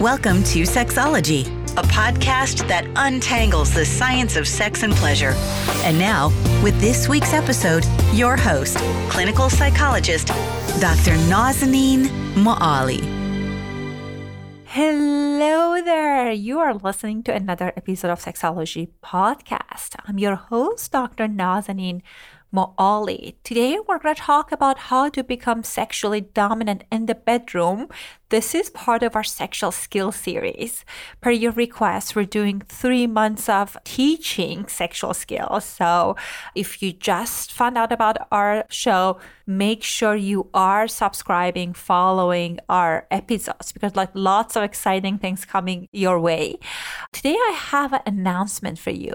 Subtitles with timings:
[0.00, 1.44] Welcome to Sexology,
[1.76, 5.32] a podcast that untangles the science of sex and pleasure.
[5.82, 6.28] And now,
[6.62, 8.76] with this week's episode, your host,
[9.10, 10.28] clinical psychologist,
[10.78, 11.16] Dr.
[11.26, 12.04] Nazanin
[12.34, 13.00] Moali.
[14.66, 16.30] Hello there.
[16.30, 19.96] You are listening to another episode of Sexology Podcast.
[20.06, 21.26] I'm your host, Dr.
[21.26, 22.02] Nazanin
[22.52, 23.34] Moali.
[23.44, 27.88] Today, we're going to talk about how to become sexually dominant in the bedroom
[28.30, 30.84] this is part of our sexual skill series.
[31.22, 35.64] Per your request, we're doing three months of teaching sexual skills.
[35.64, 36.14] So
[36.54, 43.06] if you just found out about our show, make sure you are subscribing, following our
[43.10, 46.58] episodes because like lots of exciting things coming your way.
[47.12, 49.14] Today I have an announcement for you.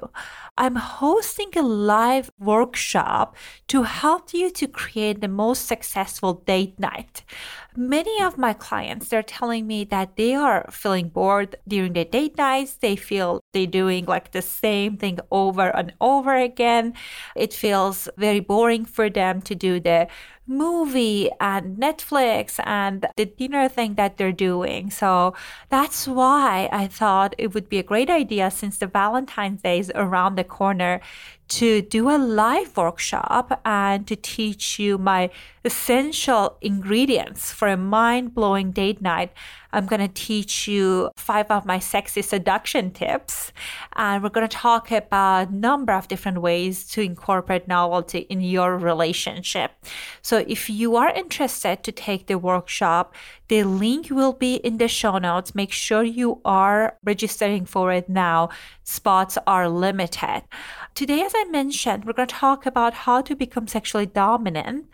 [0.55, 3.35] I'm hosting a live workshop
[3.69, 7.23] to help you to create the most successful date night
[7.75, 12.37] many of my clients they're telling me that they are feeling bored during their date
[12.37, 16.93] nights they feel they're doing like the same thing over and over again
[17.35, 20.07] it feels very boring for them to do the
[20.45, 24.89] movie and Netflix and the dinner thing that they're doing.
[24.91, 25.33] So
[25.69, 29.91] that's why I thought it would be a great idea since the Valentine's Day is
[29.95, 30.99] around the corner
[31.57, 35.29] to do a live workshop and to teach you my
[35.63, 39.31] essential ingredients for a mind blowing date night.
[39.73, 43.51] I'm going to teach you five of my sexy seduction tips.
[43.95, 48.41] And we're going to talk about a number of different ways to incorporate novelty in
[48.41, 49.71] your relationship.
[50.21, 53.15] So if you are interested to take the workshop,
[53.47, 55.53] the link will be in the show notes.
[55.53, 58.49] Make sure you are registering for it now.
[58.83, 60.43] Spots are limited.
[60.95, 64.85] Today, as I mentioned, we're going to talk about how to become sexually dominant.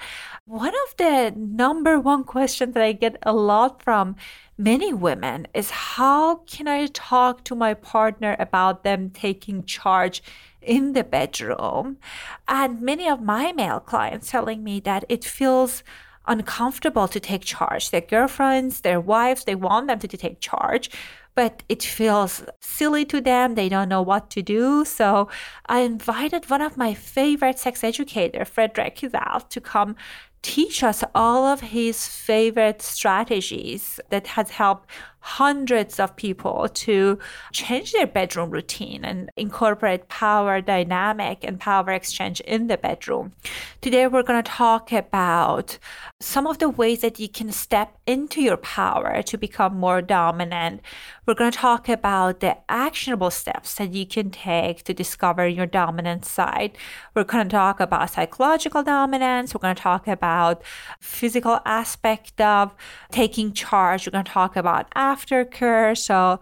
[0.46, 4.16] One of the number one questions that I get a lot from
[4.60, 10.22] many women is how can I talk to my partner about them taking charge
[10.62, 11.98] in the bedroom?
[12.48, 15.82] And many of my male clients telling me that it feels
[16.28, 17.90] uncomfortable to take charge.
[17.90, 20.92] Their girlfriends, their wives, they want them to, take charge,
[21.34, 23.56] but it feels silly to them.
[23.56, 24.84] They don't know what to do.
[24.84, 25.30] So
[25.68, 29.96] I invited one of my favorite sex educator, Frederick Zal, to come
[30.42, 34.90] teach us all of his favorite strategies that has helped
[35.22, 37.20] hundreds of people to
[37.52, 43.34] change their bedroom routine and incorporate power dynamic and power exchange in the bedroom.
[43.82, 45.78] Today, we're going to talk about
[46.20, 50.82] some of the ways that you can step into your power to become more dominant.
[51.26, 55.66] We're going to talk about the actionable steps that you can take to discover your
[55.66, 56.78] dominant side.
[57.14, 59.54] We're going to talk about psychological dominance.
[59.54, 60.64] We're going to talk about
[61.00, 62.74] physical aspect of
[63.12, 64.08] taking charge.
[64.08, 65.98] We're going to talk about aftercare.
[65.98, 66.40] So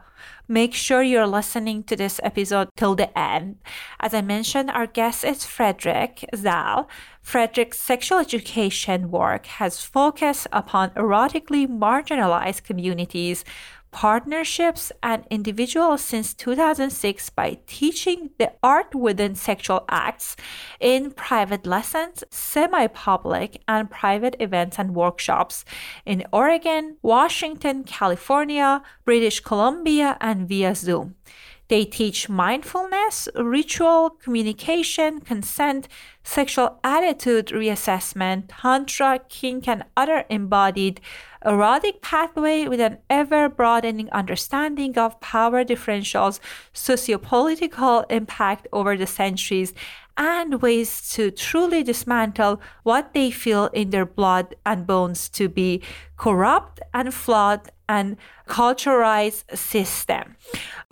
[0.47, 3.57] make sure you're listening to this episode till the end.
[3.99, 6.87] As I mentioned, our guest is Frederick Zal.
[7.21, 13.43] Frederick's sexual education work has focused upon erotically marginalized communities
[13.91, 20.35] partnerships and individuals since 2006 by teaching the art within sexual acts
[20.79, 25.65] in private lessons, semi public, and private events and workshops
[26.05, 31.15] in Oregon, Washington, California, British Columbia, and via Zoom.
[31.69, 35.89] They teach mindfulness, ritual, communication, consent,
[36.23, 41.01] sexual attitude reassessment, tantra, kink, and other embodied
[41.45, 46.39] erotic pathway with an ever broadening understanding of power differentials,
[46.73, 49.73] sociopolitical impact over the centuries,
[50.17, 55.81] and ways to truly dismantle what they feel in their blood and bones to be
[56.17, 58.17] corrupt and flawed and
[58.47, 60.35] culturalized system.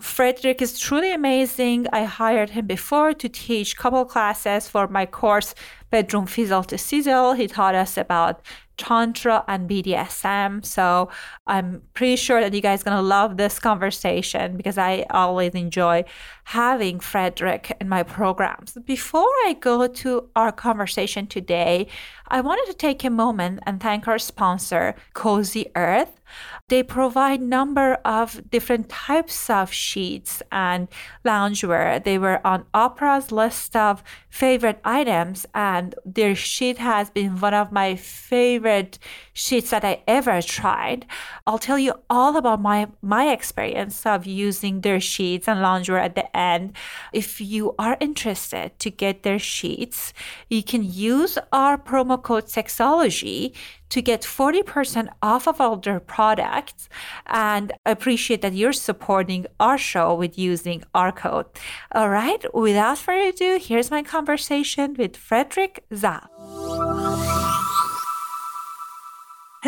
[0.00, 1.86] Frederick is truly amazing.
[1.92, 5.54] I hired him before to teach couple classes for my course
[5.90, 7.34] Bedroom Fizzle to Sizzle.
[7.34, 8.40] He taught us about
[8.76, 10.64] Tantra and BDSM.
[10.64, 11.08] So
[11.46, 16.04] I'm pretty sure that you guys to love this conversation because I always enjoy
[16.44, 18.76] having Frederick in my programs.
[18.84, 21.88] Before I go to our conversation today,
[22.28, 26.20] I wanted to take a moment and thank our sponsor, Cozy Earth.
[26.68, 30.88] They provide number of different types of sheets and
[31.24, 32.02] loungewear.
[32.02, 37.70] They were on Oprah's list of favorite items, and their sheet has been one of
[37.70, 38.98] my favorite favorite
[39.32, 41.06] sheets that I ever tried.
[41.46, 46.14] I'll tell you all about my my experience of using their sheets and loungewear at
[46.14, 46.72] the end.
[47.12, 50.12] If you are interested to get their sheets,
[50.50, 53.52] you can use our promo code Sexology
[53.88, 56.88] to get 40% off of all their products
[57.26, 61.46] and appreciate that you're supporting our show with using our code.
[61.92, 66.95] All right, without further ado, here's my conversation with Frederick Zal.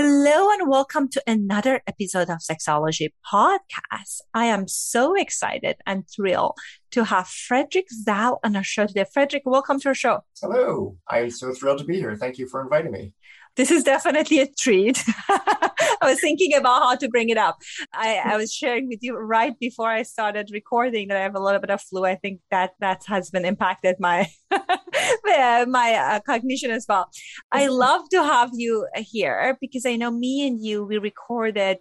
[0.01, 4.21] Hello and welcome to another episode of Sexology Podcast.
[4.33, 6.57] I am so excited and thrilled
[6.93, 9.07] to have Frederick Zal on our show today.
[9.13, 10.21] Frederick, welcome to our show.
[10.41, 10.97] Hello.
[11.09, 12.15] I'm so thrilled to be here.
[12.15, 13.13] Thank you for inviting me
[13.59, 15.03] this is definitely a treat.
[15.29, 17.61] I was thinking about how to bring it up.
[17.93, 21.43] I, I, was sharing with you right before I started recording that I have a
[21.43, 22.05] little bit of flu.
[22.05, 24.29] I think that that has been impacted my
[25.39, 27.11] Uh, my uh, cognition as well.
[27.53, 27.73] I mm-hmm.
[27.73, 31.79] love to have you uh, here because I know me and you we recorded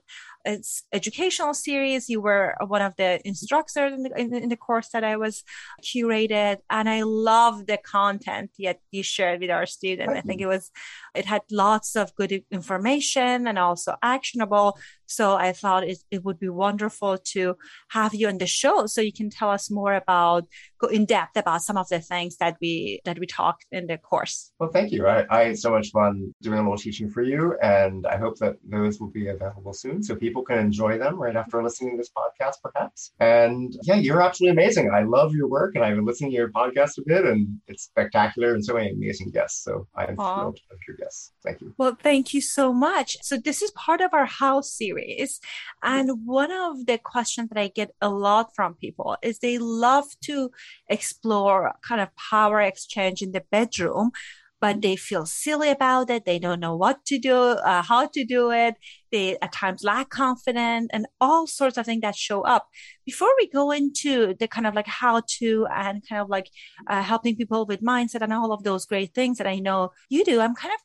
[0.47, 2.09] it's educational series.
[2.09, 5.43] You were one of the instructors in the, in, in the course that I was
[5.83, 10.13] curated, and I love the content that you shared with our students.
[10.13, 10.49] I think mm-hmm.
[10.49, 10.71] it was
[11.17, 14.77] it had lots of good information and also actionable.
[15.07, 17.55] So I thought it, it would be wonderful to
[17.89, 20.45] have you on the show so you can tell us more about
[20.79, 23.97] go in depth about some of the things that we that we talked in the
[23.97, 24.51] course.
[24.59, 25.07] Well, thank you.
[25.07, 28.37] I, I had so much fun doing a little teaching for you, and I hope
[28.39, 31.97] that those will be available soon so people can enjoy them right after listening to
[31.97, 33.13] this podcast, perhaps.
[33.19, 34.91] And yeah, you're absolutely amazing.
[34.91, 37.83] I love your work, and I've been listening to your podcast a bit, and it's
[37.83, 39.63] spectacular and so many amazing guests.
[39.63, 40.97] So I am thrilled to have your
[41.43, 41.73] Thank you.
[41.77, 43.17] Well, thank you so much.
[43.21, 45.39] So this is part of our house series,
[45.83, 50.05] and one of the questions that I get a lot from people is they love
[50.21, 50.51] to
[50.89, 54.11] explore kind of power exchange in the bedroom
[54.59, 56.25] but they feel silly about it.
[56.25, 58.75] They don't know what to do, uh, how to do it.
[59.11, 62.67] They at times lack confidence and all sorts of things that show up.
[63.05, 66.49] Before we go into the kind of like how to and kind of like
[66.87, 70.25] uh, helping people with mindset and all of those great things that I know you
[70.25, 70.81] do, I'm kind of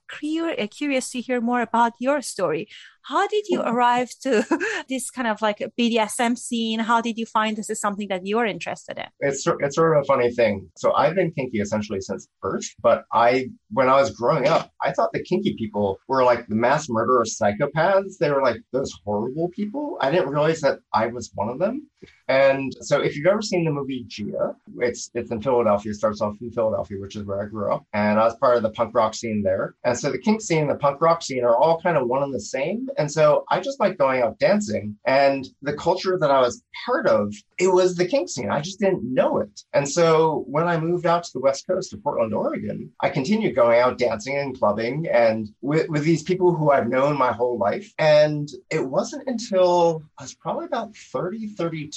[0.70, 2.68] curious to hear more about your story.
[3.04, 4.44] How did you arrive to
[4.88, 6.78] this kind of like BDSM scene?
[6.78, 9.06] How did you find this is something that you're interested in?
[9.20, 10.68] It's it's sort of a funny thing.
[10.76, 14.92] So I've been kinky essentially since birth, but I when I was growing up, I
[14.92, 18.11] thought the kinky people were like the mass murderer psychopaths.
[18.18, 19.98] They were like those horrible people.
[20.00, 21.88] I didn't realize that I was one of them.
[22.28, 26.20] And so if you've ever seen the movie Gia, it's it's in Philadelphia, it starts
[26.20, 27.84] off in Philadelphia, which is where I grew up.
[27.92, 29.74] And I was part of the punk rock scene there.
[29.84, 32.22] And so the kink scene and the punk rock scene are all kind of one
[32.22, 32.88] and the same.
[32.96, 34.96] And so I just like going out dancing.
[35.06, 38.50] And the culture that I was part of, it was the kink scene.
[38.50, 39.62] I just didn't know it.
[39.74, 43.54] And so when I moved out to the West Coast to Portland, Oregon, I continued
[43.54, 47.58] going out dancing and clubbing and with, with these people who I've known my whole
[47.58, 47.92] life.
[47.98, 51.91] And it wasn't until I was probably about 30, 32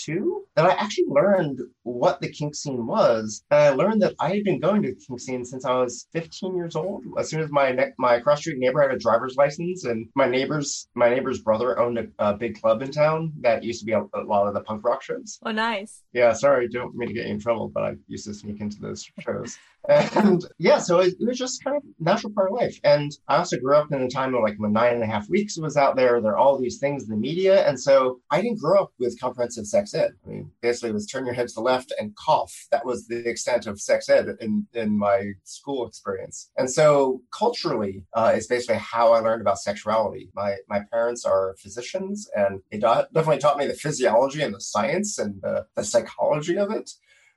[0.55, 3.43] that I actually learned what the kink scene was.
[3.51, 6.07] And I learned that I had been going to the kink scene since I was
[6.13, 7.03] 15 years old.
[7.17, 10.27] As soon as my ne- my cross street neighbor had a driver's license and my
[10.27, 13.91] neighbor's my neighbor's brother owned a, a big club in town that used to be
[13.91, 15.39] a, a, lot of the punk rock shows.
[15.45, 16.01] Oh, nice.
[16.11, 18.79] Yeah, sorry, don't mean to get you in trouble, but I used to sneak into
[18.79, 19.57] those shows.
[19.87, 22.79] and yeah, so it, it, was just kind of natural part of life.
[22.83, 25.29] And I also grew up in a time of like when nine and a half
[25.29, 26.19] weeks was out there.
[26.19, 29.19] There are all these things in the media, and so I didn't grow up with
[29.19, 30.11] comprehensive sex ed.
[30.25, 32.67] I mean, basically, it was turn your head to the left and cough.
[32.71, 36.51] That was the extent of sex ed in in my school experience.
[36.57, 40.29] And so culturally, uh, it's basically how I learned about sexuality.
[40.35, 45.17] My my parents are physicians, and they definitely taught me the physiology and the science
[45.17, 46.91] and the, the psychology of it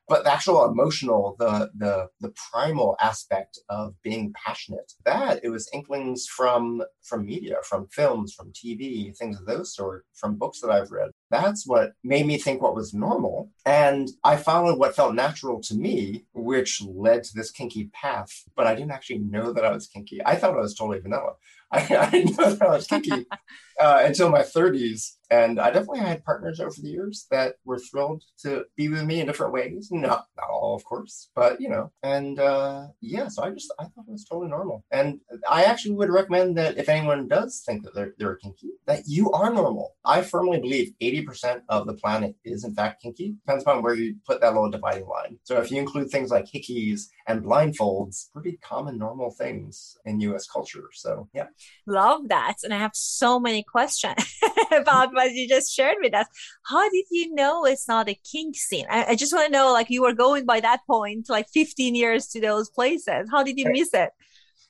[0.08, 5.68] but the actual emotional the the the primal aspect of being passionate that it was
[5.72, 10.70] inklings from from media from films from tv things of those sort from books that
[10.70, 11.10] i've read.
[11.30, 13.50] That's what made me think what was normal.
[13.66, 18.66] And i followed what felt natural to me which led to this kinky path but
[18.66, 20.20] i didn't actually know that i was kinky.
[20.24, 21.34] I thought i was totally vanilla.
[21.70, 23.26] I, I didn't know that I was kinky
[23.78, 25.12] uh, until my 30s.
[25.30, 29.20] And I definitely had partners over the years that were thrilled to be with me
[29.20, 29.88] in different ways.
[29.90, 31.92] Not, not all, of course, but you know.
[32.02, 34.84] And uh, yeah, so I just I thought it was totally normal.
[34.90, 39.02] And I actually would recommend that if anyone does think that they're, they're kinky, that
[39.06, 39.96] you are normal.
[40.02, 43.34] I firmly believe 80% of the planet is in fact kinky.
[43.46, 45.38] Depends upon where you put that little dividing line.
[45.42, 50.46] So if you include things like hickeys and blindfolds, pretty common normal things in US
[50.46, 50.88] culture.
[50.94, 51.48] So yeah.
[51.86, 52.56] Love that.
[52.64, 54.38] And I have so many questions
[54.72, 56.26] about what you just shared with us.
[56.66, 58.86] How did you know it's not a kink scene?
[58.90, 61.94] I, I, just want to know, like, you were going by that point, like 15
[61.94, 63.28] years to those places.
[63.30, 64.10] How did you miss it?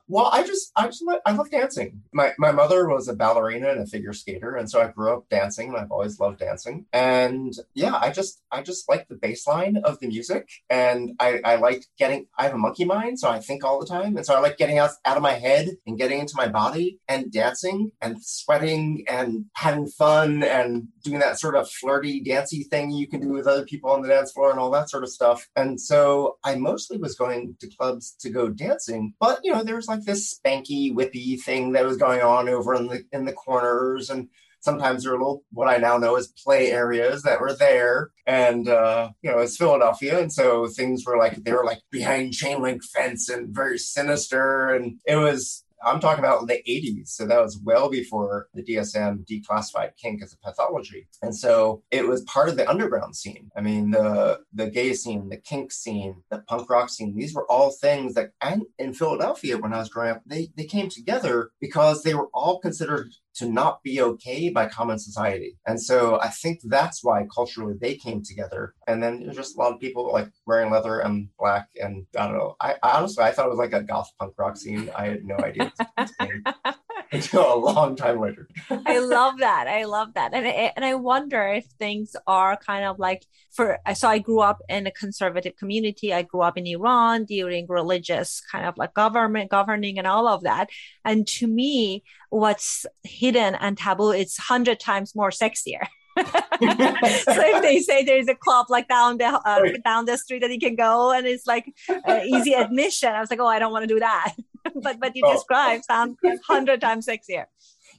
[0.09, 2.03] Well, I just, I just, I love dancing.
[2.13, 5.29] My my mother was a ballerina and a figure skater, and so I grew up
[5.29, 6.87] dancing, and I've always loved dancing.
[6.95, 11.41] And yeah, I just, I just like the bass line of the music, and I,
[11.45, 12.27] I like getting.
[12.39, 14.57] I have a monkey mind, so I think all the time, and so I like
[14.57, 19.05] getting out out of my head and getting into my body and dancing and sweating
[19.09, 23.47] and having fun and doing that sort of flirty, dancy thing you can do with
[23.47, 25.47] other people on the dance floor and all that sort of stuff.
[25.55, 29.77] And so I mostly was going to clubs to go dancing, but you know, there
[29.77, 33.33] was like this spanky, whippy thing that was going on over in the in the
[33.33, 34.29] corners and
[34.61, 38.11] sometimes there were little what I now know as play areas that were there.
[38.27, 42.33] And uh, you know, it's Philadelphia, and so things were like they were like behind
[42.33, 47.09] chain link fence and very sinister, and it was I'm talking about the 80s.
[47.09, 51.09] So that was well before the DSM declassified kink as a pathology.
[51.23, 53.51] And so it was part of the underground scene.
[53.57, 57.51] I mean, the the gay scene, the kink scene, the punk rock scene, these were
[57.51, 61.51] all things that and in Philadelphia when I was growing up, they they came together
[61.61, 65.57] because they were all considered to not be okay by common society.
[65.67, 68.75] And so I think that's why culturally they came together.
[68.87, 71.69] And then there's just a lot of people like wearing leather and black.
[71.81, 72.57] And I don't know.
[72.61, 74.91] I, I honestly, I thought it was like a goth punk rock scene.
[74.97, 75.73] I had no idea.
[77.13, 78.49] until a long time later.
[78.71, 79.67] I love that.
[79.67, 80.35] I love that.
[80.35, 84.41] And I, and I wonder if things are kind of like for so I grew
[84.41, 86.13] up in a conservative community.
[86.13, 90.43] I grew up in Iran during religious kind of like government governing and all of
[90.43, 90.69] that.
[91.05, 95.87] And to me, what's hidden and taboo is hundred times more sexier.
[96.19, 96.25] so
[96.61, 100.59] if they say there's a club like down the uh, down the street that you
[100.59, 103.85] can go and it's like uh, easy admission, I was like, oh, I don't want
[103.85, 104.35] to do that.
[104.83, 105.33] But but you oh.
[105.33, 107.47] describe sound hundred times sexier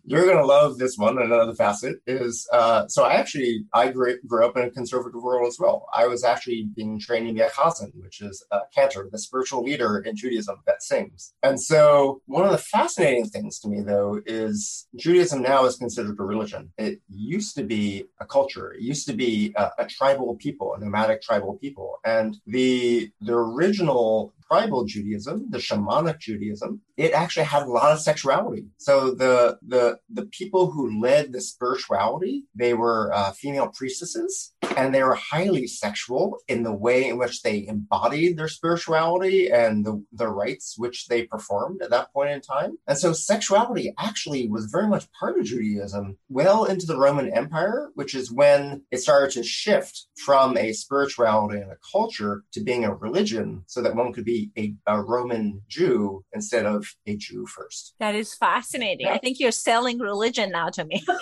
[0.05, 1.21] you're going to love this one.
[1.21, 5.47] Another facet is uh, so I actually I grew, grew up in a conservative world
[5.47, 5.87] as well.
[5.93, 9.99] I was actually being trained in the Chazan, which is a cantor, the spiritual leader
[9.99, 11.33] in Judaism that sings.
[11.43, 16.17] And so one of the fascinating things to me though is Judaism now is considered
[16.19, 16.71] a religion.
[16.77, 18.73] It used to be a culture.
[18.73, 23.33] It used to be a, a tribal people, a nomadic tribal people, and the the
[23.33, 28.65] original tribal Judaism, the shamanic Judaism, it actually had a lot of sexuality.
[28.77, 34.93] So the the the people who led the spirituality, they were uh, female priestesses, and
[34.93, 40.03] they were highly sexual in the way in which they embodied their spirituality and the,
[40.11, 42.77] the rites which they performed at that point in time.
[42.87, 47.89] And so sexuality actually was very much part of Judaism well into the Roman Empire,
[47.95, 52.85] which is when it started to shift from a spirituality and a culture to being
[52.85, 57.45] a religion so that one could be a, a Roman Jew instead of a Jew
[57.45, 57.95] first.
[57.99, 59.07] That is fascinating.
[59.07, 59.13] Yeah.
[59.13, 61.03] I think you're selling religion now to me.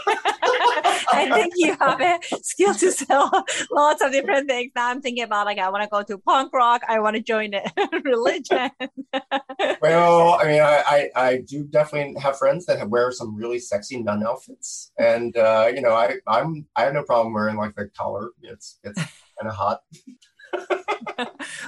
[1.11, 3.31] I think you have a skill to sell
[3.71, 4.71] lots of different things.
[4.75, 6.81] Now I'm thinking about like I want to go to punk rock.
[6.87, 7.63] I want to join a
[8.03, 8.69] religion.
[9.81, 13.59] well, I mean, I, I, I do definitely have friends that have wear some really
[13.59, 17.75] sexy nun outfits, and uh, you know I I'm I have no problem wearing like
[17.75, 18.29] the collar.
[18.41, 19.01] It's it's
[19.39, 19.81] kind of hot.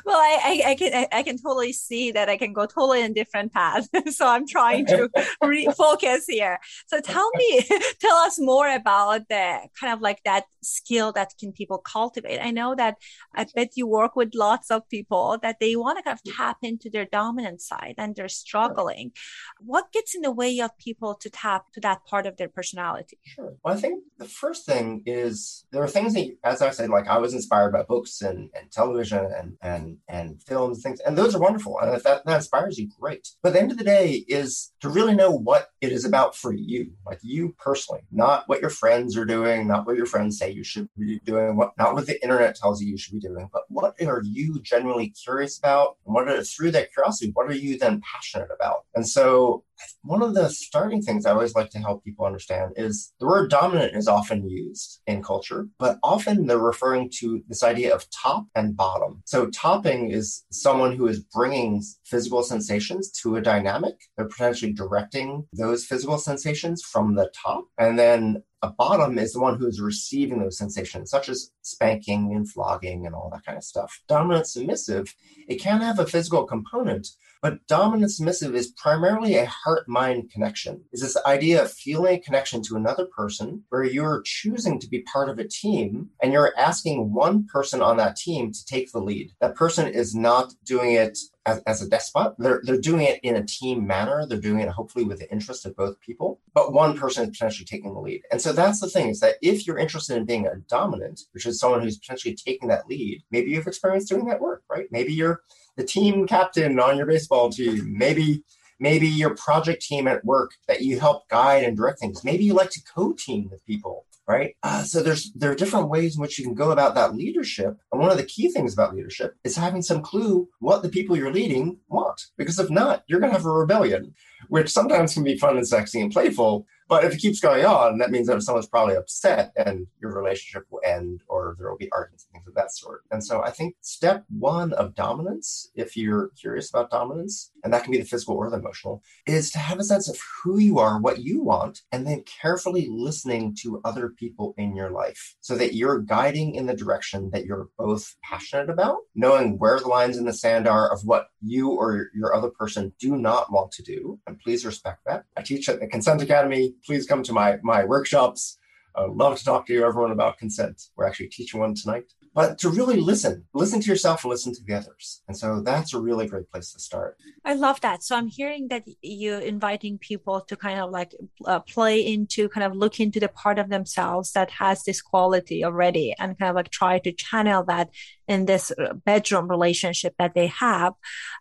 [0.05, 3.13] Well, I, I, I, can I, can totally see that I can go totally in
[3.13, 3.89] different paths.
[4.15, 5.09] so I'm trying to
[5.43, 6.59] refocus here.
[6.87, 7.61] So tell me,
[7.99, 12.39] tell us more about the kind of like that skill that can people cultivate.
[12.39, 12.97] I know that
[13.35, 16.57] I bet you work with lots of people that they want to kind of tap
[16.61, 19.11] into their dominant side and they're struggling.
[19.59, 23.19] What gets in the way of people to tap to that part of their personality?
[23.23, 23.53] Sure.
[23.63, 27.07] Well, I think the first thing is there are things that, as I said, like
[27.07, 29.68] I was inspired by books and, and television and and
[30.07, 31.79] and films and things, and those are wonderful.
[31.79, 33.27] And if that, that inspires you, great.
[33.41, 36.53] But the end of the day is to really know what it is about for
[36.53, 40.51] you, like you personally, not what your friends are doing, not what your friends say
[40.51, 43.49] you should be doing, what not what the internet tells you you should be doing,
[43.51, 45.97] but what are you genuinely curious about?
[46.05, 48.85] And what through that curiosity, what are you then passionate about?
[48.95, 49.63] And so
[50.01, 53.49] one of the starting things I always like to help people understand is the word
[53.49, 58.45] dominant is often used in culture, but often they're referring to this idea of top
[58.55, 59.21] and bottom.
[59.25, 63.95] So, topping is someone who is bringing physical sensations to a dynamic.
[64.15, 67.65] They're potentially directing those physical sensations from the top.
[67.77, 72.33] And then a bottom is the one who is receiving those sensations, such as spanking
[72.33, 74.01] and flogging and all that kind of stuff.
[74.07, 75.13] Dominant submissive,
[75.47, 77.07] it can have a physical component,
[77.41, 80.83] but dominant submissive is primarily a heart mind connection.
[80.91, 85.01] Is this idea of feeling a connection to another person where you're choosing to be
[85.01, 88.99] part of a team and you're asking one person on that team to take the
[88.99, 89.31] lead.
[89.41, 92.35] That person is not doing it as, as, a despot.
[92.37, 94.25] They're, they're doing it in a team manner.
[94.25, 97.65] They're doing it hopefully with the interest of both people, but one person is potentially
[97.65, 98.21] taking the lead.
[98.31, 101.45] And so that's the thing is that if you're interested in being a dominant, which
[101.45, 104.87] is someone who's potentially taking that lead, maybe you've experienced doing that work, right?
[104.91, 105.41] Maybe you're
[105.77, 107.97] the team captain on your baseball team.
[107.97, 108.43] Maybe
[108.79, 112.23] maybe your project team at work that you help guide and direct things.
[112.23, 114.55] Maybe you like to co-team with people right?
[114.61, 117.75] Uh, so there's there are different ways in which you can go about that leadership.
[117.91, 121.17] And one of the key things about leadership is having some clue what the people
[121.17, 122.27] you're leading want.
[122.37, 124.13] Because if not, you're going to have a rebellion,
[124.47, 126.67] which sometimes can be fun and sexy and playful.
[126.89, 130.65] But if it keeps going on, that means that someone's probably upset and your relationship
[130.71, 133.03] will end or there will be arguments and things of that sort.
[133.11, 137.83] And so I think step one of dominance, if you're curious about dominance, and that
[137.83, 140.79] can be the physical or the emotional, is to have a sense of who you
[140.79, 145.55] are, what you want, and then carefully listening to other people in your life so
[145.55, 150.17] that you're guiding in the direction that you're both passionate about, knowing where the lines
[150.17, 153.83] in the sand are of what you or your other person do not want to
[153.83, 154.19] do.
[154.25, 155.25] And please respect that.
[155.37, 158.57] I teach at the Consent Academy please come to my my workshops.
[158.95, 160.81] I would love to talk to you, everyone, about consent.
[160.95, 162.11] We're actually teaching one tonight.
[162.39, 165.21] But to really listen, listen to yourself and listen to the others.
[165.27, 167.17] And so that's a really great place to start.
[167.43, 168.01] I love that.
[168.01, 171.13] So I'm hearing that you're inviting people to kind of like
[171.45, 175.65] uh, play into, kind of look into the part of themselves that has this quality
[175.65, 177.89] already and kind of like try to channel that
[178.29, 180.93] in this uh, bedroom relationship that they have.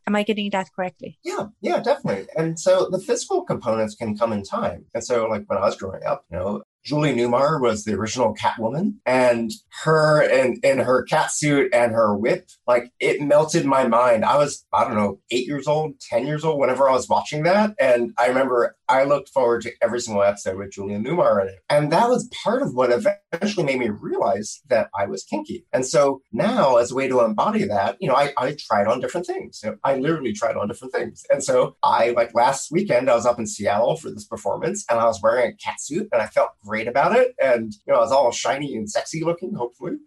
[0.04, 1.16] Am I getting that correctly?
[1.22, 2.26] Yeah, yeah, definitely.
[2.36, 4.86] And so the physical components can come in time.
[4.94, 8.34] And so, like when I was growing up, you know, Julie Newmar was the original
[8.34, 9.50] Catwoman, and
[9.82, 14.24] her and in her cat suit and her whip, like it melted my mind.
[14.24, 17.42] I was, I don't know, eight years old, 10 years old, whenever I was watching
[17.42, 17.74] that.
[17.78, 21.58] And I remember I looked forward to every single episode with Julia Newmar in it.
[21.68, 25.66] And that was part of what eventually made me realize that I was kinky.
[25.72, 29.00] And so now, as a way to embody that, you know, I, I tried on
[29.00, 29.60] different things.
[29.62, 31.24] You know, I literally tried on different things.
[31.30, 34.98] And so I, like last weekend, I was up in Seattle for this performance and
[34.98, 37.34] I was wearing a cat suit and I felt great about it.
[37.42, 39.98] And, you know, I was all shiny and sexy looking, hopefully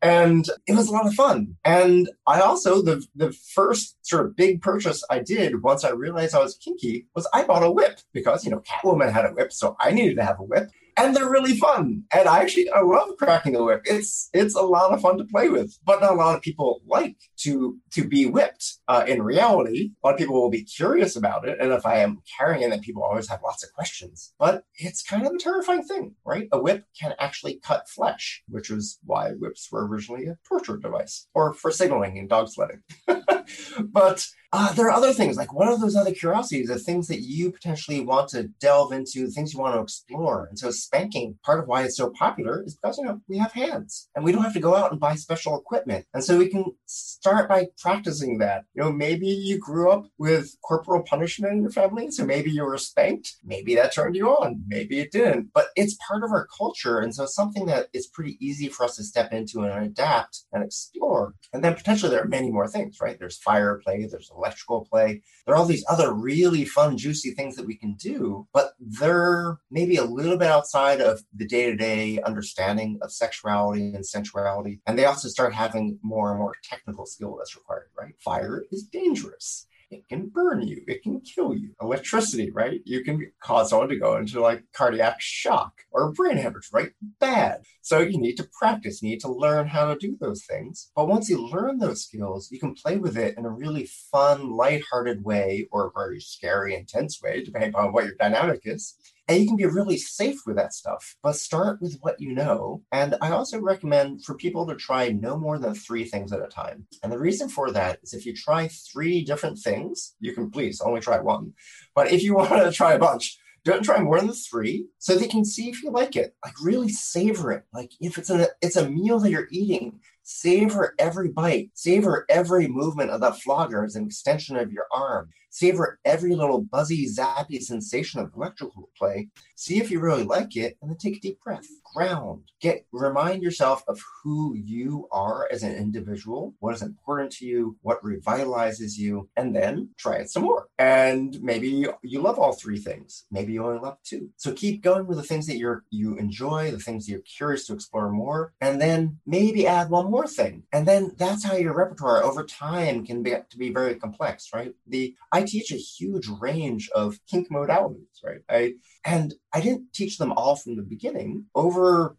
[0.00, 1.56] and it was a lot of fun.
[1.64, 6.34] And I also the the first sort of big purchase I did once I realized
[6.34, 9.52] I was kinky was I bought a whip because you know Catwoman had a whip,
[9.52, 12.04] so I needed to have a whip and they're really fun.
[12.12, 13.82] And I actually I love cracking a whip.
[13.84, 16.82] It's it's a lot of fun to play with, but not a lot of people
[16.86, 18.78] like to to be whipped.
[18.88, 21.98] Uh, in reality, a lot of people will be curious about it, and if I
[21.98, 24.34] am carrying it, people always have lots of questions.
[24.38, 26.48] But it's kind of a terrifying thing, right?
[26.52, 31.26] A whip can actually cut flesh, which is why whips were originally a torture device
[31.34, 32.82] or for signaling in dog sledding.
[33.84, 37.20] but uh, there are other things like what are those other curiosities, the things that
[37.20, 40.46] you potentially want to delve into, the things you want to explore.
[40.46, 43.52] And so spanking, part of why it's so popular is because you know we have
[43.52, 46.06] hands and we don't have to go out and buy special equipment.
[46.14, 48.64] And so we can start by practicing that.
[48.74, 52.64] You know, maybe you grew up with corporal punishment in your family, so maybe you
[52.64, 53.36] were spanked.
[53.44, 54.62] Maybe that turned you on.
[54.66, 55.50] Maybe it didn't.
[55.52, 58.84] But it's part of our culture, and so it's something that is pretty easy for
[58.84, 61.34] us to step into and adapt and explore.
[61.52, 63.18] And then potentially there are many more things, right?
[63.18, 64.06] There's fire play.
[64.06, 65.22] There's electrical play.
[65.44, 69.58] There are all these other really fun, juicy things that we can do, but they're
[69.70, 74.80] maybe a little bit outside of the day to day understanding of sexuality and sensuality.
[74.86, 78.14] And they also start having more and more technical skill that's required, right?
[78.20, 81.70] Fire is dangerous it can burn you, it can kill you.
[81.80, 82.80] Electricity, right?
[82.84, 86.90] You can cause someone to go into like cardiac shock or brain hemorrhage, right?
[87.20, 87.62] Bad.
[87.82, 90.90] So you need to practice, you need to learn how to do those things.
[90.94, 94.50] But once you learn those skills, you can play with it in a really fun,
[94.50, 98.96] lighthearted way or a very scary, intense way, depending on what your dynamic is.
[99.28, 102.82] And you can be really safe with that stuff, but start with what you know.
[102.90, 106.46] And I also recommend for people to try no more than three things at a
[106.46, 106.86] time.
[107.02, 110.80] And the reason for that is if you try three different things, you can please
[110.80, 111.52] only try one.
[111.94, 115.26] But if you want to try a bunch, don't try more than three so they
[115.26, 116.34] can see if you like it.
[116.42, 117.64] Like really savor it.
[117.72, 122.68] Like if it's a it's a meal that you're eating, savor every bite, savor every
[122.68, 127.60] movement of that flogger as an extension of your arm savor every little buzzy, zappy
[127.60, 131.40] sensation of electrical play, see if you really like it, and then take a deep
[131.40, 131.66] breath.
[131.94, 132.42] Ground.
[132.60, 137.76] Get remind yourself of who you are as an individual, what is important to you,
[137.82, 140.66] what revitalizes you, and then try it some more.
[140.78, 143.24] And maybe you love all three things.
[143.30, 144.30] Maybe you only love two.
[144.36, 147.66] So keep going with the things that you're you enjoy, the things that you're curious
[147.66, 150.64] to explore more, and then maybe add one more thing.
[150.72, 154.74] And then that's how your repertoire over time can be to be very complex, right?
[154.86, 158.40] The I teach a huge range of kink modalities, right?
[158.48, 161.46] I and I didn't teach them all from the beginning.
[161.54, 162.16] Over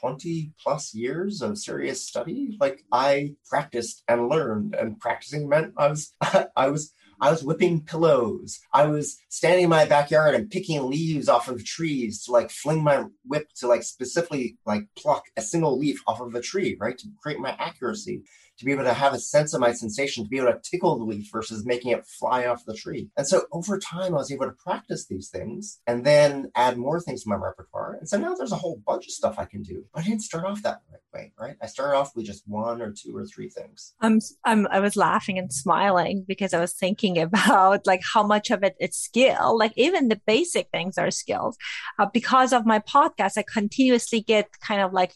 [0.00, 5.88] 20 plus years of serious study, like I practiced and learned, and practicing meant I
[5.88, 6.14] was
[6.56, 6.92] I was
[7.22, 8.58] I was whipping pillows.
[8.74, 12.82] I was standing in my backyard and picking leaves off of trees to like fling
[12.82, 16.98] my whip to like specifically like pluck a single leaf off of a tree, right?
[16.98, 18.24] To create my accuracy.
[18.58, 20.98] To be able to have a sense of my sensation, to be able to tickle
[20.98, 23.08] the leaf versus making it fly off the tree.
[23.16, 27.00] And so over time, I was able to practice these things and then add more
[27.00, 27.94] things to my repertoire.
[27.94, 29.84] And so now there's a whole bunch of stuff I can do.
[29.92, 30.80] But I didn't start off that
[31.14, 31.56] way, right?
[31.62, 33.94] I started off with just one or two or three things.
[34.00, 38.50] I'm, I'm I was laughing and smiling because I was thinking about like how much
[38.50, 39.56] of it is skill.
[39.58, 41.56] Like even the basic things are skills.
[41.98, 45.14] Uh, because of my podcast, I continuously get kind of like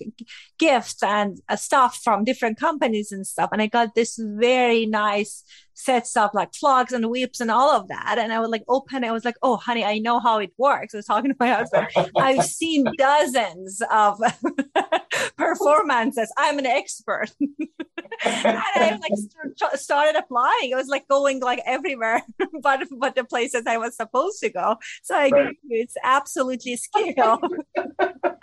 [0.58, 3.50] gifts and uh, stuff from different companies and stuff.
[3.52, 5.44] And I got this very nice
[5.76, 8.16] sets of like flogs and whips and all of that.
[8.18, 9.08] And I would like open it.
[9.08, 10.94] I was like, oh, honey, I know how it works.
[10.94, 11.88] I was talking to my husband.
[12.16, 14.18] I've seen dozens of
[15.36, 16.32] performances.
[16.38, 17.30] I'm an expert.
[18.24, 20.70] and I like st- started applying.
[20.70, 22.22] It was like going like everywhere,
[22.62, 24.76] but but the places I was supposed to go.
[25.02, 25.42] So I right.
[25.42, 25.56] agree.
[25.68, 27.38] It's absolutely skill,